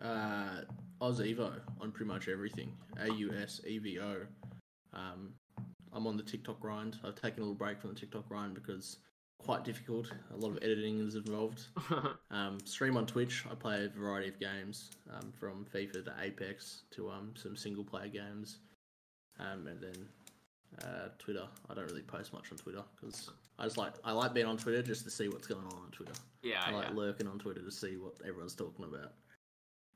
[0.06, 0.62] Uh,
[1.02, 2.72] Aus Evo on pretty much everything.
[3.00, 4.22] A U S E V O.
[4.94, 5.34] Um,
[5.94, 6.98] I'm on the TikTok grind.
[7.04, 8.98] I've taken a little break from the TikTok grind because
[9.40, 10.12] quite difficult.
[10.34, 11.68] A lot of editing is involved.
[12.32, 13.46] um, stream on Twitch.
[13.50, 17.84] I play a variety of games, um, from FIFA to Apex to um, some single
[17.84, 18.60] player games.
[19.40, 20.08] Um, and then
[20.84, 21.48] uh, Twitter.
[21.70, 23.30] I don't really post much on Twitter because
[23.60, 25.92] I just like I like being on Twitter just to see what's going on on
[25.92, 26.14] Twitter.
[26.44, 26.96] Yeah, I like yeah.
[26.96, 29.14] lurking on Twitter to see what everyone's talking about.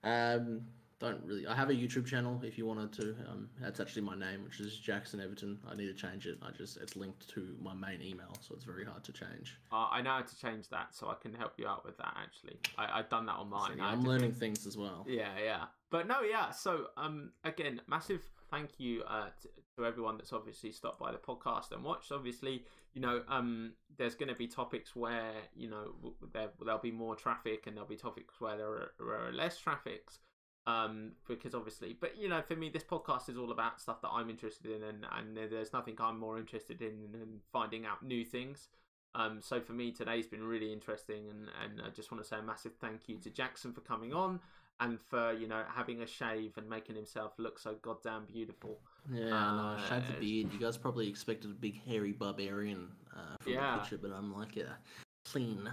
[0.03, 0.61] Um,
[0.99, 1.47] don't really.
[1.47, 3.15] I have a YouTube channel if you wanted to.
[3.29, 5.59] Um, that's actually my name, which is Jackson Everton.
[5.69, 6.37] I need to change it.
[6.41, 9.57] I just it's linked to my main email, so it's very hard to change.
[9.71, 12.15] Uh, I know how to change that, so I can help you out with that.
[12.21, 13.71] Actually, I, have done that on mine.
[13.71, 15.05] So, yeah, I'm learning things as well.
[15.07, 15.63] Yeah, yeah.
[15.89, 16.51] But no, yeah.
[16.51, 18.21] So um, again, massive
[18.51, 19.47] thank you uh, to,
[19.77, 22.11] to, everyone that's obviously stopped by the podcast and watched.
[22.11, 26.91] Obviously, you know, um, there's going to be topics where you know there there'll be
[26.91, 30.19] more traffic, and there'll be topics where there are, there are less traffics.
[30.67, 34.09] Um, because obviously, but you know, for me, this podcast is all about stuff that
[34.09, 38.23] I'm interested in, and and there's nothing I'm more interested in than finding out new
[38.23, 38.67] things.
[39.13, 42.37] Um, so for me, today's been really interesting, and and I just want to say
[42.37, 44.39] a massive thank you to Jackson for coming on
[44.81, 48.79] and for you know having a shave and making himself look so goddamn beautiful.
[49.11, 50.53] Yeah, uh, no, I shaved the beard.
[50.53, 53.75] You guys probably expected a big hairy barbarian uh, from yeah.
[53.75, 54.77] the picture, but I'm like a
[55.25, 55.69] clean.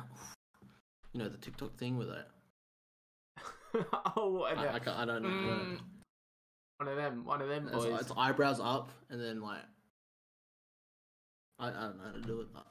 [1.12, 2.28] You know the TikTok thing with that.
[4.16, 5.28] oh, what I, I, I, don't know.
[5.28, 5.78] Mm,
[6.78, 7.84] one of them, one of them boys.
[7.84, 9.62] It's, it's, eyebrows up, and then like
[11.58, 12.48] I, I don't know how to do it.
[12.52, 12.66] But,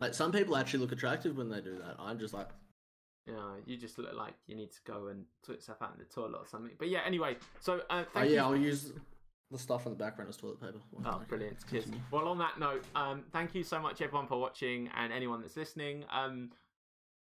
[0.00, 1.96] like some people actually look attractive when they do that.
[1.98, 2.48] I'm just like,
[3.26, 5.98] you know, you just look like you need to go and sort yourself out in
[5.98, 6.72] the toilet or something.
[6.78, 8.92] But yeah, anyway, so uh, oh, yeah, I'll use
[9.50, 10.78] the stuff in the background as toilet paper.
[11.04, 11.58] Oh, brilliant!
[11.70, 11.86] Cheers.
[12.10, 15.56] Well, on that note, um, thank you so much everyone for watching and anyone that's
[15.56, 16.04] listening.
[16.12, 16.50] Um,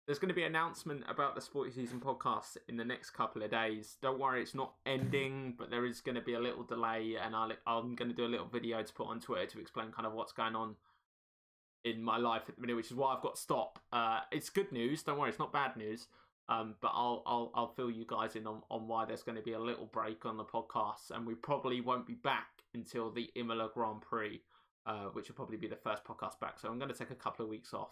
[0.05, 3.51] there's going to be an announcement about the SportySZN podcast in the next couple of
[3.51, 3.97] days.
[4.01, 7.35] Don't worry, it's not ending, but there is going to be a little delay, and
[7.35, 10.05] I'll, I'm going to do a little video to put on Twitter to explain kind
[10.05, 10.75] of what's going on
[11.87, 13.79] in my life at the minute, which is why I've got to stop.
[13.91, 15.03] Uh, it's good news.
[15.03, 16.07] Don't worry, it's not bad news.
[16.49, 19.41] Um, but I'll I'll I'll fill you guys in on, on why there's going to
[19.41, 23.29] be a little break on the podcast, and we probably won't be back until the
[23.35, 24.41] Imola Grand Prix,
[24.85, 26.57] uh, which will probably be the first podcast back.
[26.59, 27.89] So I'm going to take a couple of weeks off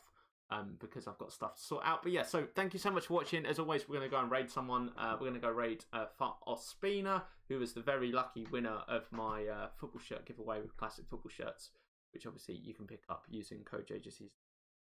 [0.52, 2.02] um, because I've got stuff to sort out.
[2.02, 3.46] But yeah, so thank you so much for watching.
[3.46, 4.92] As always, we're going to go and raid someone.
[4.98, 6.06] Uh, we're going to go raid uh,
[6.48, 11.06] Ospina, who was the very lucky winner of my uh, football shirt giveaway with classic
[11.10, 11.72] football shirts
[12.16, 14.32] which obviously you can pick up using code JGCs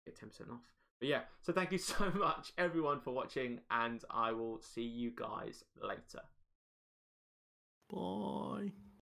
[0.05, 0.59] get 10% off.
[0.99, 5.11] But yeah, so thank you so much everyone for watching, and I will see you
[5.15, 6.23] guys later.
[7.89, 8.71] Bye.